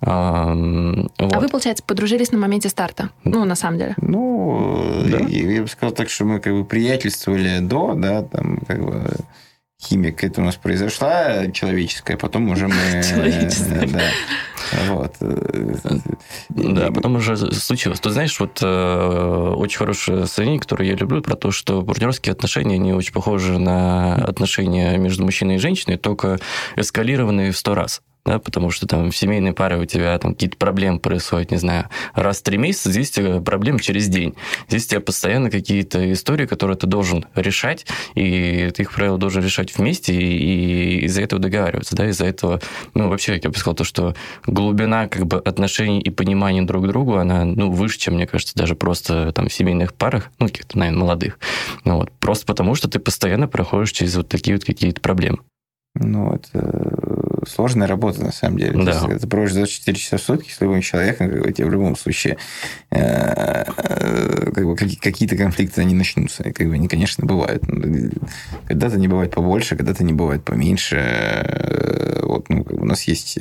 [0.00, 0.54] А
[1.18, 1.36] вот.
[1.36, 3.10] вы, получается, подружились на моменте старта?
[3.24, 3.94] Ну, на самом деле.
[3.98, 5.18] Ну, Да.
[5.18, 9.16] я, я бы сказал так, что мы как бы приятельствовали до, да, там как бы
[9.84, 12.74] химия какая-то у нас произошла человеческая, потом уже мы...
[12.94, 13.86] э, Человеческая.
[13.86, 14.02] Да.
[14.88, 15.14] Вот.
[16.48, 18.00] Да, И- потом уже случилось.
[18.00, 22.76] Ты знаешь, вот э, очень хорошее сравнение, которое я люблю, про то, что партнерские отношения,
[22.76, 26.38] они очень похожи на отношения между мужчиной и женщиной, только
[26.76, 28.02] эскалированные в сто раз.
[28.24, 31.90] Да, потому что там в семейной паре у тебя там какие-то проблемы происходят, не знаю,
[32.14, 34.34] раз в три месяца, здесь у тебя проблемы через день.
[34.68, 39.42] Здесь у тебя постоянно какие-то истории, которые ты должен решать, и ты их, правило, должен
[39.42, 42.60] решать вместе, и, и из-за этого договариваться, да, из-за этого,
[42.94, 44.14] ну, вообще, я бы сказал, то, что
[44.46, 48.54] глубина как бы отношений и понимания друг к другу, она, ну, выше, чем, мне кажется,
[48.54, 51.38] даже просто там в семейных парах, ну, каких-то, наверное, молодых.
[51.84, 52.10] Ну, вот.
[52.20, 55.38] Просто потому, что ты постоянно проходишь через вот такие вот какие-то проблемы.
[55.94, 58.84] Ну, это сложная работа, на самом деле.
[58.84, 59.00] Да.
[59.00, 61.70] То есть, ты проводишь 24 часа в сутки с любым человеком, как бы, тебе в
[61.70, 62.36] любом случае
[62.90, 66.42] э, э, как бы, какие- какие-то конфликты, они начнутся.
[66.42, 67.62] И, как бы, они, конечно, бывают.
[67.68, 68.10] Ну,
[68.66, 70.96] Когда-то не бывает побольше, когда-то не бывает поменьше.
[70.96, 73.38] Э, Вот, ну, как бы у нас есть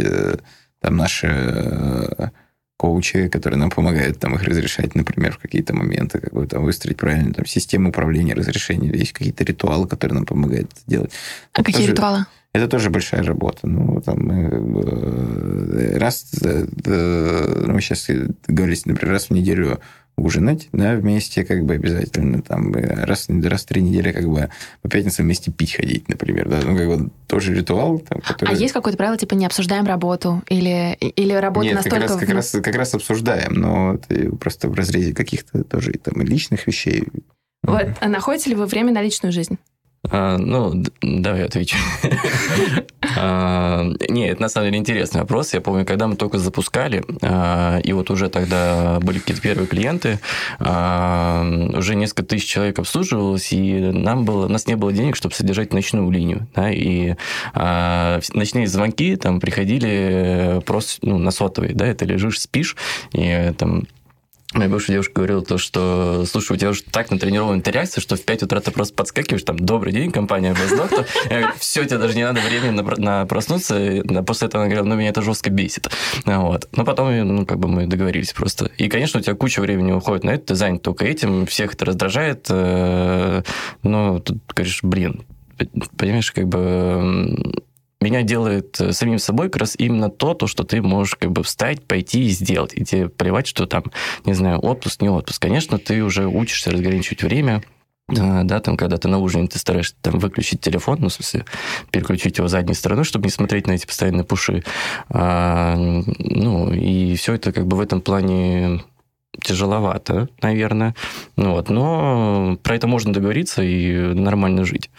[0.82, 2.32] там наши
[2.78, 6.98] коучи, которые нам помогают там их разрешать, например, в какие-то моменты, как бы там выстроить
[6.98, 8.90] правильно там систему управления разрешений.
[8.90, 11.12] Есть какие-то ритуалы, которые нам помогают это делать.
[11.54, 12.26] А Это какие тоже- ритуалы?
[12.54, 13.68] Это тоже большая работа.
[13.68, 18.08] Ну, там как бы, э, раз, э, э, ну, мы сейчас
[18.48, 19.80] договорились, например, раз в неделю
[20.16, 24.52] ужинать, да, вместе, как бы обязательно, там, э, раз, раз в три недели, как бы,
[24.84, 28.52] по пятницам вместе пить ходить, например, да, ну, как бы, тоже ритуал, там, который...
[28.52, 30.44] А есть какое-то правило, типа, не обсуждаем работу?
[30.48, 32.08] Или, или работа Нет, как настолько...
[32.08, 34.00] раз, как, раз, как раз обсуждаем, но
[34.40, 37.08] просто в разрезе каких-то тоже там личных вещей.
[37.64, 39.58] Вот, а находите ли вы время на личную жизнь?
[40.10, 41.78] А, ну, давай отвечу.
[43.16, 45.54] А, Не, это на самом деле интересный вопрос.
[45.54, 50.20] Я помню, когда мы только запускали, а, и вот уже тогда были какие-то первые клиенты,
[50.60, 51.46] а,
[51.78, 55.74] уже несколько тысяч человек обслуживалось, и нам было, у нас не было денег, чтобы содержать
[55.74, 56.48] ночную линию.
[56.56, 57.16] да, И
[57.54, 62.76] ночные звонки там приходили просто ну, на сотовый, да, ты лежишь, спишь,
[63.12, 63.84] и там
[64.54, 68.16] Моя бывшая девушка говорила то, что, слушай, у тебя уже так натренирована эта реакция, что
[68.16, 71.08] в 5 утра ты просто подскакиваешь, там, добрый день, компания Бездоктор.
[71.58, 74.04] Все, тебе даже не надо времени на, на проснуться.
[74.26, 75.90] После этого она говорила, ну, меня это жестко бесит.
[76.26, 76.70] Вот.
[76.76, 78.70] Но потом, ну, как бы мы договорились просто.
[78.78, 81.86] И, конечно, у тебя куча времени уходит на это, ты занят только этим, всех это
[81.86, 82.48] раздражает.
[82.50, 85.26] Но тут говоришь, блин,
[85.98, 87.54] понимаешь, как бы
[88.04, 91.44] меня делает э, самим собой как раз именно то, то, что ты можешь как бы
[91.44, 92.74] встать, пойти и сделать.
[92.76, 93.86] И тебе плевать, что там,
[94.26, 95.42] не знаю, отпуск, не отпуск.
[95.42, 97.64] Конечно, ты уже учишься разграничивать время,
[98.10, 101.46] а, да, там, когда ты на ужине, ты стараешься там выключить телефон, ну, в смысле,
[101.92, 104.64] переключить его задней стороной, чтобы не смотреть на эти постоянные пуши.
[105.10, 108.84] А, ну, и все это как бы в этом плане
[109.42, 110.96] тяжеловато, наверное.
[111.36, 114.90] Вот, но про это можно договориться и нормально жить.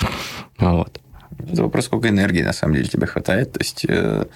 [0.59, 1.01] Вот.
[1.39, 3.53] Это вопрос, сколько энергии на самом деле тебе хватает.
[3.53, 4.27] То есть, э,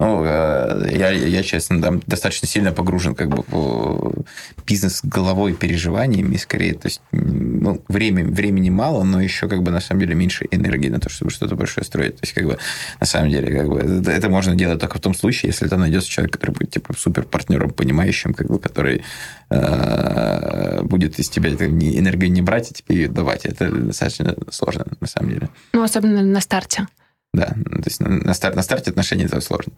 [0.00, 4.24] ну, э, я, я, честно, там достаточно сильно погружен как бы в
[4.66, 6.72] бизнес головой, переживаниями, скорее.
[6.72, 10.88] То есть, ну, время, времени мало, но еще как бы на самом деле меньше энергии
[10.88, 12.16] на то, чтобы что-то большое строить.
[12.16, 12.58] То есть, как бы
[12.98, 15.80] на самом деле, как бы это, это можно делать только в том случае, если там
[15.80, 19.04] найдется человек, который будет типа супер партнером, понимающим, как бы, который
[19.50, 23.44] э, будет из тебя энергию не брать, а тебе ее давать.
[23.44, 25.50] Это достаточно сложно, на самом деле.
[25.74, 26.86] Ну, особенно на старте.
[27.32, 29.72] Да, то есть на, старт, на старте отношений это сложно.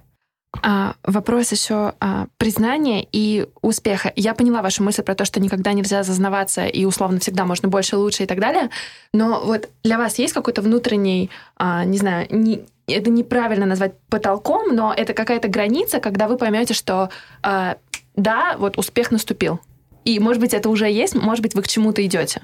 [0.61, 4.13] А, вопрос еще а, признания и успеха.
[4.17, 7.97] Я поняла вашу мысль про то, что никогда нельзя зазнаваться и условно всегда можно больше,
[7.97, 8.69] лучше и так далее.
[9.15, 14.75] Но вот для вас есть какой-то внутренний, а, не знаю, не, это неправильно назвать потолком,
[14.75, 17.11] но это какая-то граница, когда вы поймете, что
[17.43, 17.75] э,
[18.17, 19.61] да, вот успех наступил.
[20.05, 22.43] И, может быть, это уже есть, может быть, вы к чему-то идете.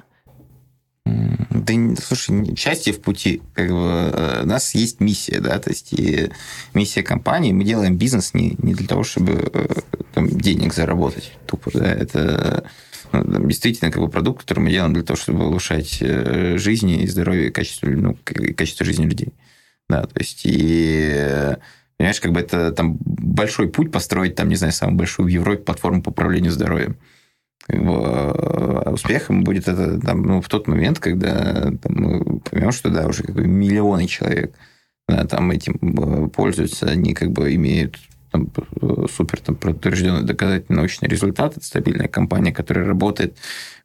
[1.69, 3.43] Да, слушай, счастье в пути.
[3.55, 6.31] Как бы, э, у нас есть миссия, да, то есть и
[6.75, 7.53] миссия компании.
[7.53, 9.67] Мы делаем бизнес не, не для того, чтобы э,
[10.15, 12.65] там, денег заработать тупо, да, это
[13.13, 17.07] ну, действительно как бы продукт, который мы делаем для того, чтобы улучшать э, жизнь и
[17.07, 19.33] здоровье, и качество, ну, качество жизни людей.
[19.89, 21.57] Да, то есть и
[21.99, 25.65] Понимаешь, как бы это там большой путь построить, там, не знаю, самую большую в Европе
[25.65, 26.97] платформу по управлению здоровьем.
[27.67, 32.73] Как бы, а успехом будет это там, ну, в тот момент, когда там, мы поймем,
[32.73, 34.55] что да, уже как бы миллионы человек
[35.09, 37.99] да, там этим э, пользуются, они как бы имеют
[38.31, 38.51] там,
[39.11, 41.57] супер там, подтвержденный доказательный научный результат.
[41.57, 43.37] Это стабильная компания, которая работает,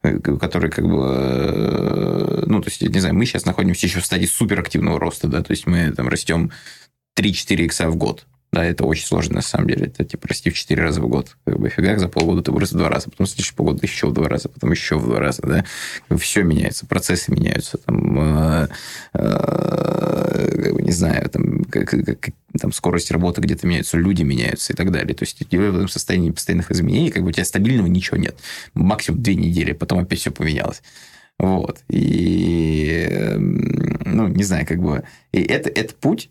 [0.04, 1.02] э, которая как бы...
[1.02, 5.42] Э, ну, то есть, не знаю, мы сейчас находимся еще в стадии суперактивного роста, да,
[5.42, 6.52] то есть мы там растем
[7.18, 8.26] 3-4 икса в год.
[8.54, 9.88] Да, это очень сложно на самом деле.
[9.88, 11.36] Это типа расти в 4 раза в год.
[11.44, 14.14] Как бы фигак за полгода ты вырос в два раза, потом следующий полгода еще в
[14.14, 15.42] два раза, потом еще в два раза.
[15.42, 15.66] Да?
[16.18, 17.80] Все меняется, процессы меняются.
[17.80, 18.68] Там, э,
[19.16, 22.30] э, не знаю, там, как, как,
[22.60, 25.16] там скорость работы где-то меняется, люди меняются и так далее.
[25.16, 28.38] То есть в этом состоянии постоянных изменений как бы у тебя стабильного ничего нет.
[28.76, 30.84] Максимум две недели, потом опять все поменялось.
[31.40, 31.80] Вот.
[31.90, 35.04] И, эм, ну, не знаю, как бы...
[35.32, 36.30] И это, это путь,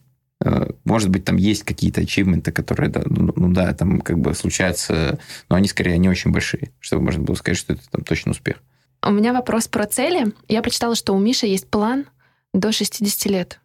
[0.84, 5.18] может быть, там есть какие-то ачивменты, которые, да, ну, ну да, там как бы случаются,
[5.48, 8.56] но они скорее не очень большие, чтобы можно было сказать, что это там точно успех.
[9.04, 10.32] У меня вопрос про цели.
[10.48, 12.06] Я прочитала, что у Миши есть план
[12.52, 13.60] до 60 лет.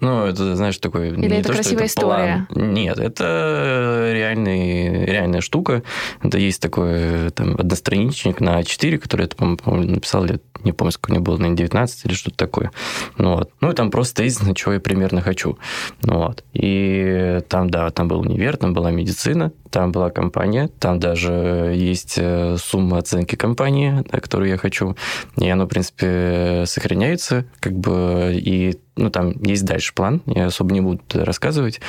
[0.00, 1.08] Ну, это, знаешь, такой...
[1.08, 2.46] Или не это то, красивая это история?
[2.48, 2.72] План.
[2.72, 5.82] Нет, это реальный, реальная штука.
[6.22, 11.12] Это есть такой там, одностраничник на А4, который я, по-моему, написал лет, не помню, сколько
[11.12, 12.70] мне было, на 19 или что-то такое.
[13.18, 13.50] Ну, вот.
[13.60, 15.58] ну и там просто есть, чего я примерно хочу.
[16.02, 16.42] Ну, вот.
[16.54, 22.14] И там, да, там был универ, там была медицина, там была компания, там даже есть
[22.16, 24.96] э, сумма оценки компании, да, которую я хочу.
[25.36, 30.72] И оно, в принципе, сохраняется, как бы, и ну, там есть дальше план, я особо
[30.72, 31.80] не буду рассказывать.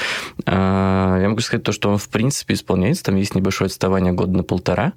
[0.45, 4.38] А, я могу сказать то, что он, в принципе, исполняется, там есть небольшое отставание года
[4.38, 4.93] на полтора,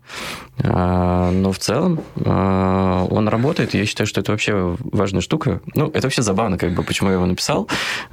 [0.59, 5.61] а, но в целом а, он работает, я считаю, что это вообще важная штука.
[5.75, 7.69] Ну, это вообще забавно, как бы, почему я его написал.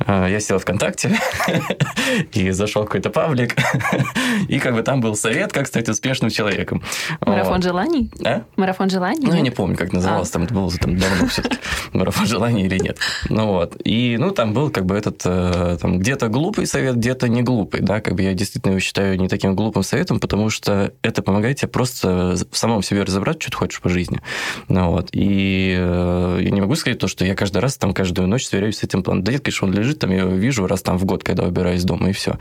[0.08, 1.18] Я сел ВКонтакте
[2.34, 3.56] и зашел в какой-то паблик,
[4.48, 6.82] и как бы там был совет, как стать успешным человеком.
[7.22, 8.12] Марафон желаний?
[8.26, 8.44] А?
[8.56, 9.28] Марафон желаний?
[9.28, 11.58] Ну, я не помню, как назывался, там это было там давно все-таки,
[11.94, 12.98] марафон желаний или нет.
[13.30, 13.83] Ну, вот.
[13.84, 17.82] И, ну, там был как бы этот, э, там, где-то глупый совет, где-то не глупый,
[17.82, 21.58] да, как бы я действительно его считаю не таким глупым советом, потому что это помогает
[21.58, 24.20] тебе просто в самом себе разобрать, что ты хочешь по жизни.
[24.68, 25.10] Ну, вот.
[25.12, 28.78] И э, я не могу сказать то, что я каждый раз там каждую ночь сверяюсь
[28.78, 29.24] с этим планом.
[29.24, 31.84] Да нет, конечно, он лежит там, я его вижу раз там в год, когда убираюсь
[31.84, 32.38] из дома, и все.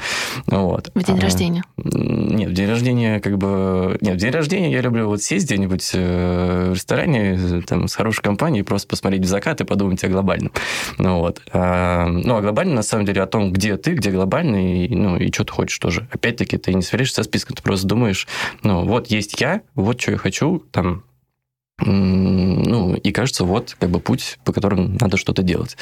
[0.47, 0.91] Ну, вот.
[0.95, 1.65] В день а, рождения?
[1.77, 3.99] Нет, в день рождения как бы...
[4.01, 8.23] Нет, в день рождения я люблю вот сесть где-нибудь э, в ресторане там, с хорошей
[8.23, 10.53] компанией, просто посмотреть в закат и подумать о глобальном.
[10.99, 11.32] Ну, вот.
[11.33, 11.43] Вот.
[11.53, 15.33] А, ну, а глобально, на самом деле, о том, где ты, где глобальный, ну, и
[15.33, 16.09] что ты хочешь тоже.
[16.13, 18.27] Опять-таки, ты не сверишься со списком, ты просто думаешь,
[18.63, 21.05] ну, вот есть я, вот что я хочу, там,
[21.79, 25.77] ну, и кажется, вот как бы путь, по которому надо что-то делать.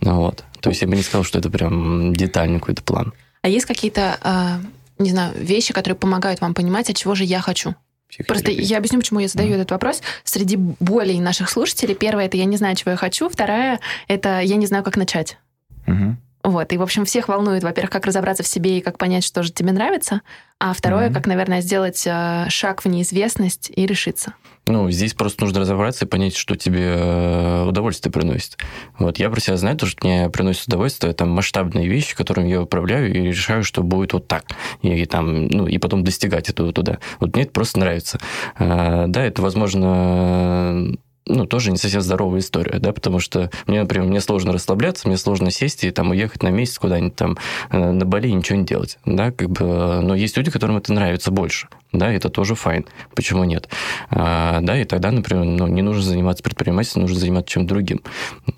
[0.00, 0.44] Вот.
[0.60, 3.12] То есть я бы не сказал, что это прям детальный какой-то план.
[3.42, 4.60] А есть какие-то, а,
[4.98, 7.74] не знаю, вещи, которые помогают вам понимать, от чего же я хочу?
[8.22, 9.56] Просто я объясню, почему я задаю mm.
[9.56, 10.02] этот вопрос.
[10.24, 14.56] Среди болей наших слушателей, первое это я не знаю, чего я хочу, вторая это я
[14.56, 15.38] не знаю, как начать.
[15.86, 16.14] Mm-hmm.
[16.44, 19.42] Вот, и, в общем, всех волнует, во-первых, как разобраться в себе и как понять, что
[19.42, 20.20] же тебе нравится,
[20.58, 21.14] а второе, mm-hmm.
[21.14, 24.34] как, наверное, сделать э, шаг в неизвестность и решиться.
[24.66, 28.56] Ну, здесь просто нужно разобраться и понять, что тебе э, удовольствие приносит.
[28.98, 32.62] Вот я про себя знаю, то, что мне приносит удовольствие, там масштабные вещи, которыми я
[32.62, 34.44] управляю и решаю, что будет вот так.
[34.80, 36.98] И, и там, ну, и потом достигать этого туда.
[37.20, 38.18] Вот мне это просто нравится.
[38.56, 40.96] А, да, это, возможно,
[41.26, 45.16] ну, тоже не совсем здоровая история, да, потому что мне, например, мне сложно расслабляться, мне
[45.16, 47.38] сложно сесть и там уехать на месяц куда-нибудь там
[47.70, 50.92] э, на Бали и ничего не делать, да, как бы, но есть люди, которым это
[50.92, 53.68] нравится больше, да, это тоже файн, почему нет,
[54.10, 58.02] а, да, и тогда, например, ну, не нужно заниматься предпринимательством, нужно заниматься чем-то другим,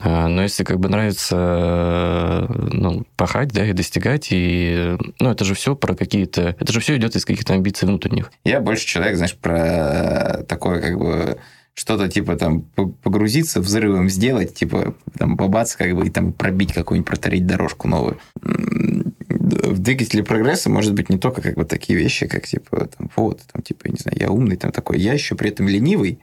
[0.00, 5.54] а, но если как бы нравится, ну, пахать, да, и достигать, и, ну, это же
[5.54, 8.32] все про какие-то, это же все идет из каких-то амбиций внутренних.
[8.44, 11.38] Я больше человек, знаешь, про такое, как бы,
[11.76, 17.08] что-то типа там погрузиться, взрывом сделать, типа там побац, как бы и там пробить какую-нибудь,
[17.08, 18.18] протарить дорожку новую.
[18.38, 23.42] В двигателе прогресса может быть не только как бы такие вещи, как типа там, вот,
[23.52, 26.18] там типа, я не знаю, я умный, там такой, я еще при этом ленивый,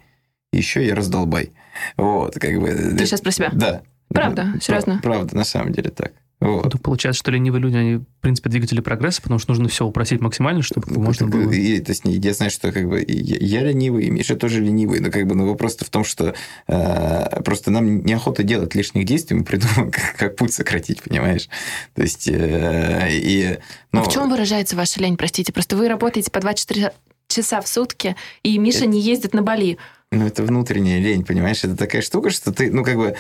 [0.52, 1.52] еще я раздолбай.
[1.98, 2.70] Вот, как бы.
[2.98, 3.52] Ты сейчас про себя?
[3.54, 3.84] Да.
[4.10, 5.00] Правда, серьезно?
[5.04, 6.14] Правда, на самом деле так.
[6.44, 6.74] Вот.
[6.74, 10.20] Ну, получается, что ленивые люди, они, в принципе, двигатели прогресса, потому что нужно все упросить
[10.20, 11.52] максимально, чтобы Ну, можно так, было...
[11.52, 15.00] И, то есть, я знаю, что как бы я, я ленивый, и Миша тоже ленивый,
[15.00, 16.36] но как бы ну, вопрос в том, что
[16.68, 21.48] э, просто нам неохота делать лишних действий, мы придумаем, как, как путь сократить, понимаешь?
[21.96, 23.44] То есть, э, и...
[23.46, 23.60] А
[23.94, 25.54] Ну, в чем выражается ваша лень, простите?
[25.54, 26.92] Просто вы работаете по 24
[27.30, 29.78] часа в сутки, и Миша не ездит на Бали.
[30.12, 31.64] Ну, это внутренняя лень, понимаешь?
[31.64, 33.16] Это такая штука, что ты, ну, как бы,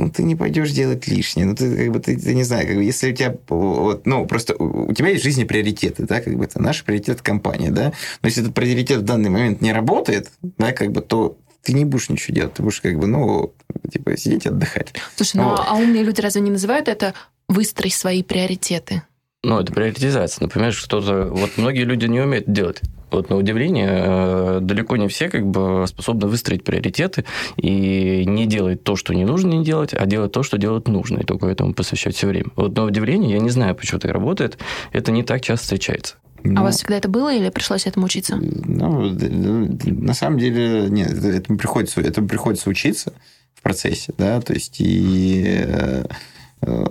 [0.00, 1.46] ну, ты не пойдешь делать лишнее.
[1.46, 4.26] Ну, ты, как бы, ты, ты не знаю, как бы, если у тебя, вот, ну,
[4.26, 7.92] просто у тебя есть в жизни приоритеты, да, как бы, это наш приоритет компания, да,
[8.22, 11.84] но если этот приоритет в данный момент не работает, да, как бы, то ты не
[11.84, 13.52] будешь ничего делать, ты будешь, как бы, ну,
[13.92, 14.94] типа, сидеть отдыхать.
[15.16, 15.64] Слушай, ну Вот.
[15.66, 17.14] а умные люди разве не называют это
[17.48, 19.02] выстроить свои приоритеты?
[19.42, 20.42] Ну, это приоритизация.
[20.44, 21.28] Например, кто-то...
[21.32, 22.80] Вот многие люди не умеют это делать.
[23.10, 27.24] Вот на удивление, э, далеко не все как бы способны выстроить приоритеты
[27.56, 31.18] и не делать то, что не нужно не делать, а делать то, что делать нужно,
[31.18, 32.50] и только этому посвящать все время.
[32.54, 34.58] Вот на удивление, я не знаю, почему так работает,
[34.92, 36.16] это не так часто встречается.
[36.44, 38.36] А Ну, у вас всегда это было или пришлось этому учиться?
[38.36, 39.28] Ну, д-
[39.92, 43.12] на самом деле, нет, это- этому приходится, этому приходится учиться
[43.54, 46.04] в процессе, да, то есть и э,
[46.62, 46.84] э,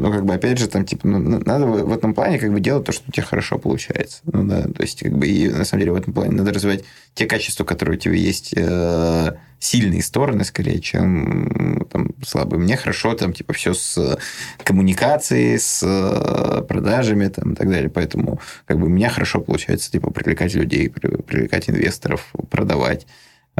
[0.00, 2.60] ну, как бы, опять же, там, типа, ну, на- надо в этом плане, как бы,
[2.60, 4.20] делать то, что у тебя хорошо получается.
[4.24, 6.84] Ну, да, то есть, как бы, и, на самом деле, в этом плане надо развивать
[7.14, 12.60] те качества, которые у тебя есть, э, сильные стороны, скорее, чем там, слабые.
[12.60, 14.18] Мне хорошо, там, типа, все с
[14.64, 17.90] коммуникацией, с э, продажами, там, и так далее.
[17.90, 23.06] Поэтому, как бы, у меня хорошо получается, типа, привлекать людей, при- привлекать инвесторов, продавать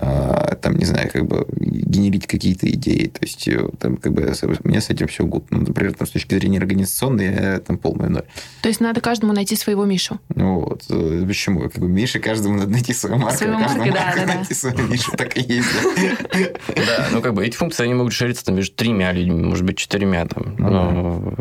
[0.01, 3.07] там, не знаю, как бы генерить какие-то идеи.
[3.07, 4.23] То есть, э, там, как бы,
[4.65, 5.45] меня с этим все гуд.
[5.51, 8.25] Ну, например, там, с точки зрения организационной, я там полный ноль.
[8.63, 10.19] То есть надо каждому найти своего Мишу.
[10.35, 10.85] Ну, вот.
[10.89, 11.61] э, Почему?
[11.61, 14.27] Как бы Мише каждому надо найти свою марку, Свою а каждому марку, да, марку да,
[14.27, 14.35] да.
[14.35, 15.13] найти свою Мишу.
[15.17, 15.69] Так и есть.
[16.77, 16.87] да.
[16.87, 19.79] Да, ну как бы эти функции, они могут шириться там между тремя людьми, может быть,
[19.79, 20.55] четырьмя там.
[20.59, 21.35] Но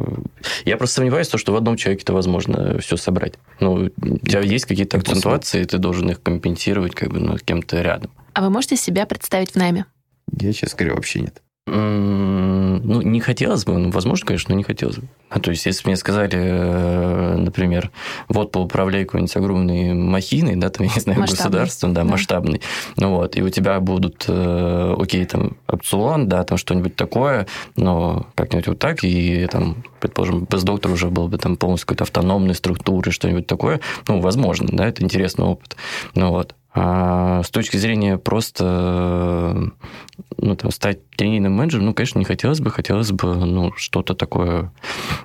[0.65, 3.33] я просто сомневаюсь, в том, что в одном человеке это возможно все собрать.
[3.59, 8.11] Ну, у тебя есть какие-то акцентуации, ты должен их компенсировать как бы ну, кем-то рядом.
[8.39, 9.85] А вы можете себя представить в найме?
[10.31, 11.41] Я, честно говоря, вообще нет.
[11.67, 15.09] Ну, не хотелось бы, ну, возможно, конечно, но не хотелось бы.
[15.29, 17.91] А то есть, если бы мне сказали, э, например,
[18.29, 22.11] вот поуправляй какой-нибудь огромной махиной, да, там, я не знаю, государством, да, Да.
[22.11, 22.61] масштабный,
[22.95, 28.25] ну вот, и у тебя будут, э, окей, там, опцион, да, там что-нибудь такое, но
[28.35, 33.11] как-нибудь вот так, и там, предположим, доктор уже был бы там полностью какой-то автономной структуры,
[33.11, 35.75] что-нибудь такое, ну, возможно, да, это интересный опыт,
[36.15, 36.55] ну вот.
[36.71, 42.59] А с точки зрения просто э, ну, там, стать тренерным менеджером, ну, конечно, не хотелось
[42.59, 44.71] бы, хотелось бы, ну, что-то такое,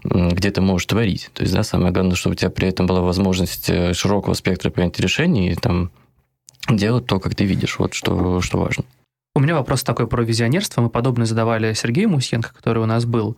[0.04, 1.30] где ты можешь творить.
[1.34, 4.70] То есть, да, самое главное, чтобы у тебя при этом была возможность э, широкого спектра
[4.70, 5.90] принятия решений и там
[6.70, 7.78] делать то, как ты видишь.
[7.78, 8.84] Вот что, что важно.
[9.34, 10.80] У меня вопрос такой про визионерство.
[10.80, 13.36] Мы подобное задавали Сергею Мусьенко, который у нас был.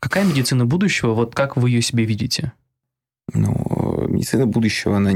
[0.00, 1.14] Какая медицина будущего?
[1.14, 2.52] Вот как вы ее себе видите?
[3.32, 5.10] Ну, медицина будущего, она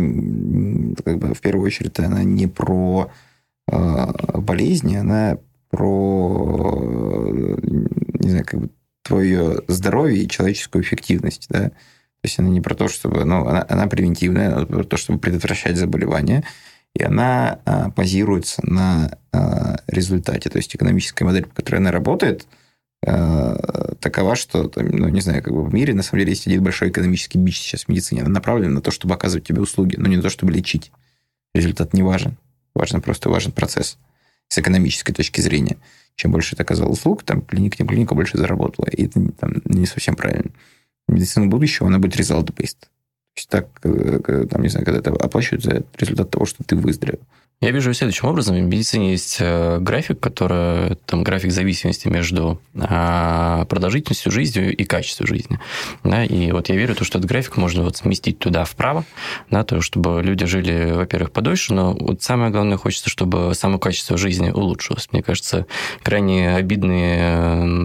[1.05, 3.11] как бы в первую очередь она не про
[3.71, 5.39] э, болезни, она
[5.71, 6.79] про
[7.23, 7.57] э,
[8.21, 8.71] не знаю, как бы
[9.03, 11.69] твое здоровье и человеческую эффективность, да.
[11.69, 15.21] То есть она не про то, чтобы, ну, она, она превентивная, она про то, чтобы
[15.21, 16.45] предотвращать заболевания,
[16.95, 20.49] и она а, базируется на а, результате.
[20.51, 22.47] То есть экономическая модель, по которой она работает,
[24.01, 26.89] такова, что, ну, не знаю, как бы в мире, на самом деле, есть один большой
[26.91, 28.23] экономический бич сейчас в медицине.
[28.23, 30.91] Она направлена на то, чтобы оказывать тебе услуги, но не на то, чтобы лечить.
[31.55, 32.37] Результат не важен.
[32.75, 33.97] Важен просто важен процесс
[34.49, 35.77] с экономической точки зрения.
[36.17, 38.87] Чем больше ты оказал услуг, там клиника, не клиника больше заработала.
[38.87, 40.51] И это там, не совсем правильно.
[41.09, 42.81] Медицина будущего, она будет result-based.
[42.81, 42.89] То
[43.37, 47.21] есть так, э, там, не знаю, когда это оплачивают за результат того, что ты выздоровел.
[47.63, 48.55] Я вижу следующим образом.
[48.55, 55.27] В медицине есть э, график, который там график зависимости между а, продолжительностью жизни и качеством
[55.27, 55.59] жизни.
[56.05, 59.07] Да, и вот я верю, то, что этот график можно вот сместить туда вправо,
[59.51, 64.19] да, то, чтобы люди жили, во-первых, подольше, но вот самое главное, хочется, чтобы само качество
[64.19, 65.09] жизни улучшилось.
[65.13, 65.65] Мне кажется,
[66.03, 67.79] крайне обидные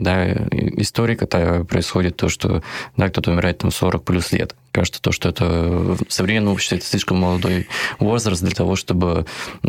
[0.00, 0.32] да,
[0.80, 2.62] истории, когда происходит то, что
[2.96, 4.54] да, кто-то умирает там 40 плюс лет.
[4.70, 7.66] Кажется, то, что это в современном обществе это слишком молодой
[7.98, 9.07] возраст для того, чтобы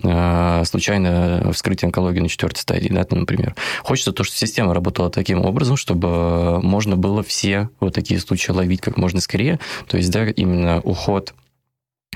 [0.04, 3.56] э, случайно вскрыть онкологию на четвертой стадии, да, например.
[3.84, 8.82] Хочется то, что система работала таким образом, чтобы можно было все вот такие случаи ловить
[8.82, 9.60] как можно скорее.
[9.88, 11.34] То есть, да, именно уход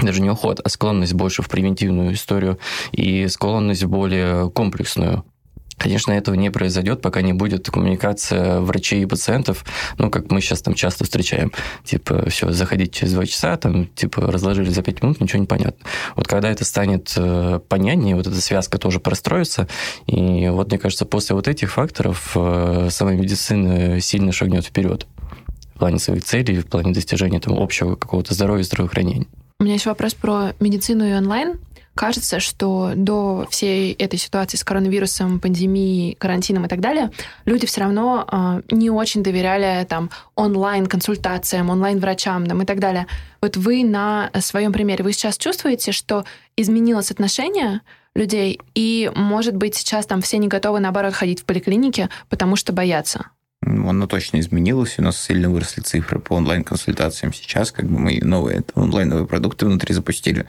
[0.01, 2.57] даже не уход, а склонность больше в превентивную историю
[2.91, 5.23] и склонность более комплексную
[5.83, 9.65] Конечно, этого не произойдет, пока не будет коммуникация врачей и пациентов,
[9.97, 11.51] ну, как мы сейчас там часто встречаем.
[11.83, 15.85] Типа, все, заходите через два часа, там, типа, разложили за пять минут, ничего не понятно.
[16.15, 19.67] Вот когда это станет э, понятнее, вот эта связка тоже простроится,
[20.07, 25.05] и вот, мне кажется, после вот этих факторов э, самая медицина сильно шагнет вперед
[25.75, 29.27] в плане своих целей, в плане достижения там, общего какого-то здоровья и здравоохранения.
[29.59, 31.59] У меня есть вопрос про медицину и онлайн.
[31.95, 37.11] Кажется, что до всей этой ситуации с коронавирусом, пандемией, карантином и так далее,
[37.45, 43.05] люди все равно э, не очень доверяли там онлайн-консультациям, онлайн-врачам там, и так далее.
[43.41, 46.25] Вот вы на своем примере, вы сейчас чувствуете, что
[46.57, 47.81] изменилось отношение
[48.15, 52.73] людей, и, может быть, сейчас там все не готовы, наоборот, ходить в поликлинике, потому что
[52.73, 53.27] боятся?
[53.65, 58.63] Оно точно изменилось, у нас сильно выросли цифры по онлайн-консультациям сейчас, как бы мы новые
[58.75, 60.45] онлайновые продукты внутри запустили.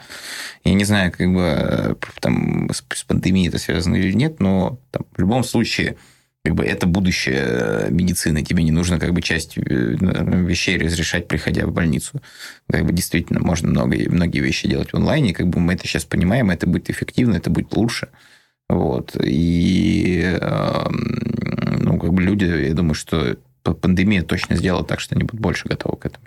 [0.64, 4.78] Я не знаю, как бы э, там с, с пандемией это связано или нет, но
[4.90, 5.96] там, в любом случае
[6.44, 8.42] как бы это будущее э, медицины.
[8.42, 12.20] Тебе не нужно как бы часть э, вещей разрешать, приходя в больницу.
[12.68, 15.32] Как бы действительно можно много, многие вещи делать в онлайне.
[15.32, 18.08] Как бы мы это сейчас понимаем, это будет эффективно, это будет лучше.
[18.68, 19.16] Вот.
[19.22, 21.43] И эм,
[21.84, 25.68] ну, как бы люди, я думаю, что пандемия точно сделала так, что они будут больше
[25.68, 26.24] готовы к этому.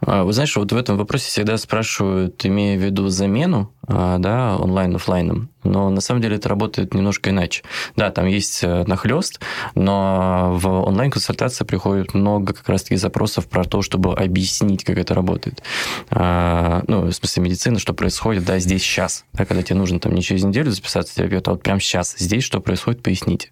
[0.00, 4.56] А, вы знаешь, вот в этом вопросе всегда спрашивают, имея в виду замену а, да,
[4.56, 7.62] онлайн-офлайном, но на самом деле это работает немножко иначе.
[7.96, 9.40] Да, там есть э, нахлест,
[9.74, 15.62] но в онлайн-консультации приходит много как раз-таки запросов про то, чтобы объяснить, как это работает.
[16.10, 19.24] А, ну, в смысле медицины, что происходит, да, здесь, сейчас.
[19.32, 22.14] Да, когда тебе нужно там не через неделю записаться терапевт, а вот прямо сейчас.
[22.18, 23.50] Здесь что происходит, поясните.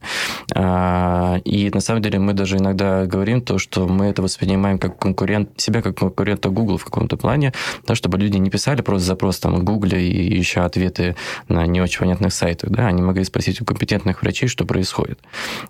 [0.55, 4.99] А, и на самом деле мы даже иногда говорим то, что мы это воспринимаем как
[4.99, 7.53] конкурент, себя как конкурента Google в каком-то плане,
[7.87, 11.17] да, чтобы люди не писали просто запрос там Google и ища ответы
[11.49, 15.21] на не очень понятных сайтах, да, они могли спросить у компетентных врачей, что происходит.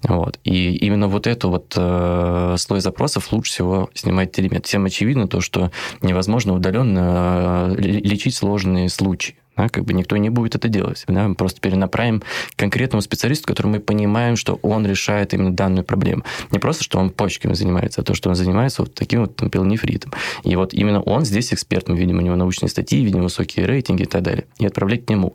[0.03, 0.39] Вот.
[0.45, 4.65] И именно вот эту вот э, слой запросов лучше всего снимать телемет.
[4.65, 5.71] Всем очевидно то, что
[6.01, 9.37] невозможно удаленно э, лечить сложные случаи.
[9.57, 11.05] Да, как бы никто не будет это делать.
[11.07, 12.23] Да, мы просто перенаправим
[12.57, 16.25] конкретному специалисту, который мы понимаем, что он решает именно данную проблему.
[16.51, 19.51] Не просто, что он почками занимается, а то, что он занимается вот таким вот там,
[19.51, 20.13] пилонефритом.
[20.45, 21.89] И вот именно он здесь эксперт.
[21.89, 24.47] Мы видим у него научные статьи, видим высокие рейтинги и так далее.
[24.59, 25.35] И отправлять к нему.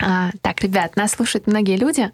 [0.00, 2.10] А, так, ребят, нас слушают многие люди,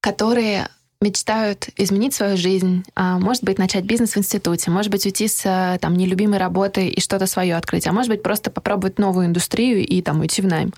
[0.00, 0.68] которые
[1.02, 5.42] мечтают изменить свою жизнь, а, может быть, начать бизнес в институте, может быть, уйти с
[5.44, 9.84] э, там, нелюбимой работы и что-то свое открыть, а может быть, просто попробовать новую индустрию
[9.84, 10.72] и там уйти в найм.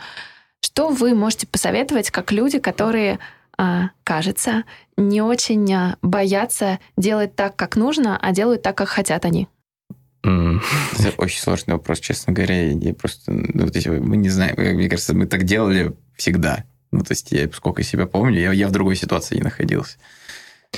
[0.61, 3.19] Что вы можете посоветовать как люди, которые,
[3.59, 4.65] а, кажется,
[4.97, 9.47] не очень а, боятся делать так, как нужно, а делают так, как хотят они?
[10.25, 12.71] Это очень сложный вопрос, честно говоря.
[12.71, 16.65] Я просто, ну, вот, мы не знаем, мне кажется, мы так делали всегда.
[16.91, 19.99] Ну, то есть я сколько себя помню, я, я в другой ситуации не находился.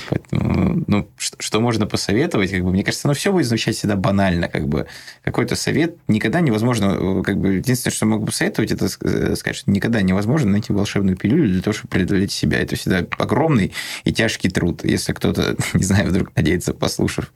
[0.09, 3.95] Поэтому, ну, что, что можно посоветовать, как бы, мне кажется, оно все будет звучать всегда
[3.95, 4.87] банально, как бы,
[5.23, 10.51] какой-то совет никогда невозможно, как бы, единственное, что могу посоветовать, это сказать, что никогда невозможно
[10.51, 12.59] найти волшебную пилюлю для того, чтобы преодолеть себя.
[12.59, 13.73] Это всегда огромный
[14.03, 14.83] и тяжкий труд.
[14.83, 17.31] Если кто-то, не знаю, вдруг надеется, послушав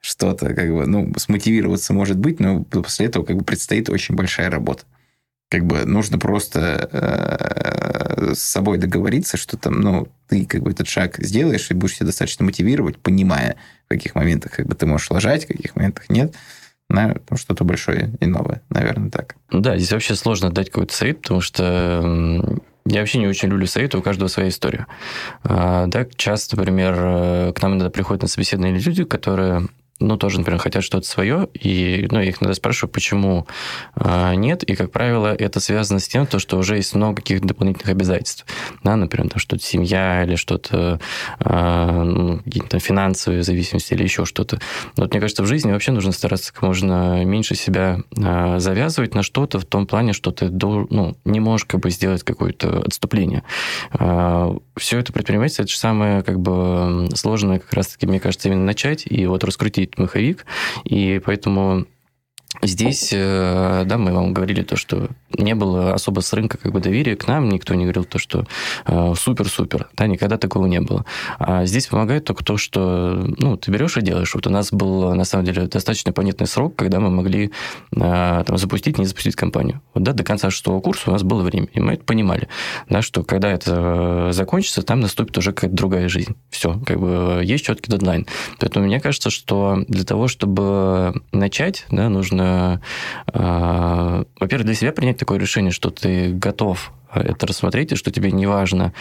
[0.00, 4.50] что-то, как бы, ну, смотивироваться может быть, но после этого, как бы, предстоит очень большая
[4.50, 4.84] работа
[5.48, 10.88] как бы нужно просто э, с собой договориться, что там, ну, ты как бы этот
[10.88, 13.56] шаг сделаешь и будешь себя достаточно мотивировать, понимая,
[13.86, 16.34] в каких моментах как бы ты можешь лажать, в каких моментах нет.
[16.88, 19.34] На ну, что-то большое и новое, наверное, так.
[19.50, 23.98] Да, здесь вообще сложно дать какой-то совет, потому что я вообще не очень люблю советы,
[23.98, 24.86] у каждого своя история.
[25.42, 29.68] А, да, часто, например, э, к нам иногда приходят на собеседование люди, которые
[30.00, 33.46] ну, тоже, например, хотят что-то свое, и ну, их надо спрашивать, почему
[33.94, 37.48] а, нет, и, как правило, это связано с тем, то, что уже есть много каких-то
[37.48, 38.46] дополнительных обязательств,
[38.82, 41.00] да, например, там, что-то семья или что-то,
[41.40, 44.58] а, ну, какие-то финансовые зависимости или еще что-то.
[44.96, 49.14] Но вот, мне кажется, в жизни вообще нужно стараться как можно меньше себя а, завязывать
[49.14, 53.42] на что-то в том плане, что ты ну, не можешь как бы сделать какое-то отступление.
[53.92, 58.64] А, все это предпринимательство, это же самое как бы сложное как раз-таки, мне кажется, именно
[58.64, 60.44] начать и вот раскрутить маховик,
[60.84, 61.86] и поэтому
[62.62, 66.80] Здесь, э, да, мы вам говорили то, что не было особо с рынка как бы
[66.80, 68.46] доверия к нам, никто не говорил то, что
[68.86, 71.04] э, супер-супер, да, никогда такого не было.
[71.38, 74.34] А здесь помогает только то, что, ну, ты берешь и делаешь.
[74.34, 77.50] Вот у нас был, на самом деле, достаточно понятный срок, когда мы могли
[77.94, 79.80] э, там, запустить, не запустить компанию.
[79.94, 82.48] Вот, да, до конца шестого курса у нас было время, и мы это понимали,
[82.88, 86.36] да, что когда это закончится, там наступит уже какая-то другая жизнь.
[86.50, 88.26] Все, как бы есть четкий дедлайн.
[88.58, 92.80] Поэтому мне кажется, что для того, чтобы начать, да, нужно,
[93.32, 98.32] э, во-первых, для себя принять такое решение, что ты готов это рассмотреть, и что тебе
[98.32, 98.92] не важно,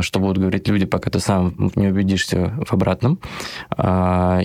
[0.00, 3.18] что будут говорить люди, пока ты сам не убедишься в обратном.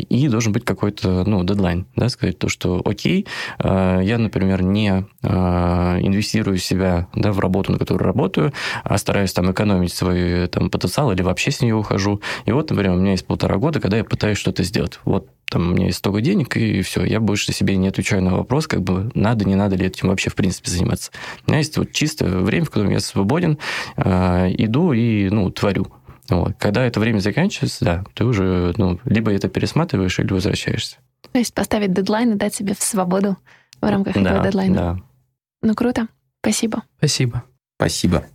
[0.10, 3.28] И должен быть какой-то ну, дедлайн, да, сказать то, что окей,
[3.60, 9.94] я, например, не инвестирую себя да, в работу, на которую работаю, а стараюсь там экономить
[9.94, 12.22] свой там, потенциал или вообще с нее ухожу.
[12.46, 15.00] И вот, например, у меня есть полтора года, когда я пытаюсь что-то сделать.
[15.06, 18.36] Вот там у меня есть столько денег, и все, я больше себе не отвечаю на
[18.36, 21.12] вопрос, как бы надо, не надо ли этим вообще в принципе заниматься.
[21.46, 23.58] У меня есть вот чистое время, в котором я свободен,
[23.96, 25.88] э, иду и, ну, творю.
[26.30, 26.56] Вот.
[26.60, 30.98] Когда это время заканчивается, да, ты уже, ну, либо это пересматриваешь, или возвращаешься.
[31.32, 33.38] То есть поставить дедлайн и дать себе свободу
[33.82, 34.76] в рамках да, этого дедлайна.
[34.76, 34.98] Да.
[35.62, 36.08] Ну, круто.
[36.42, 36.84] Спасибо.
[36.98, 37.44] Спасибо.
[37.78, 38.26] Спасибо.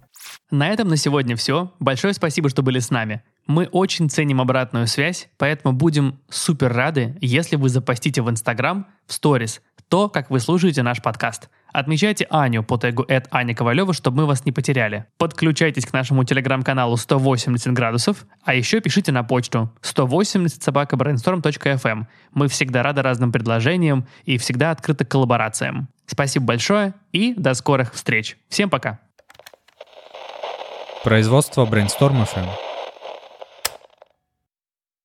[0.50, 1.72] На этом на сегодня все.
[1.78, 3.22] Большое спасибо, что были с нами.
[3.46, 9.12] Мы очень ценим обратную связь, поэтому будем супер рады, если вы запостите в Инстаграм, в
[9.14, 11.48] сторис, то, как вы слушаете наш подкаст.
[11.72, 15.06] Отмечайте Аню по тегу at Аня Ковалева, чтобы мы вас не потеряли.
[15.16, 22.06] Подключайтесь к нашему телеграм-каналу 180 градусов, а еще пишите на почту 180 собака brainstorm.fm.
[22.32, 25.88] Мы всегда рады разным предложениям и всегда открыты к коллаборациям.
[26.06, 28.36] Спасибо большое и до скорых встреч.
[28.48, 29.00] Всем пока.
[31.04, 32.71] Производство Brainstorm FM.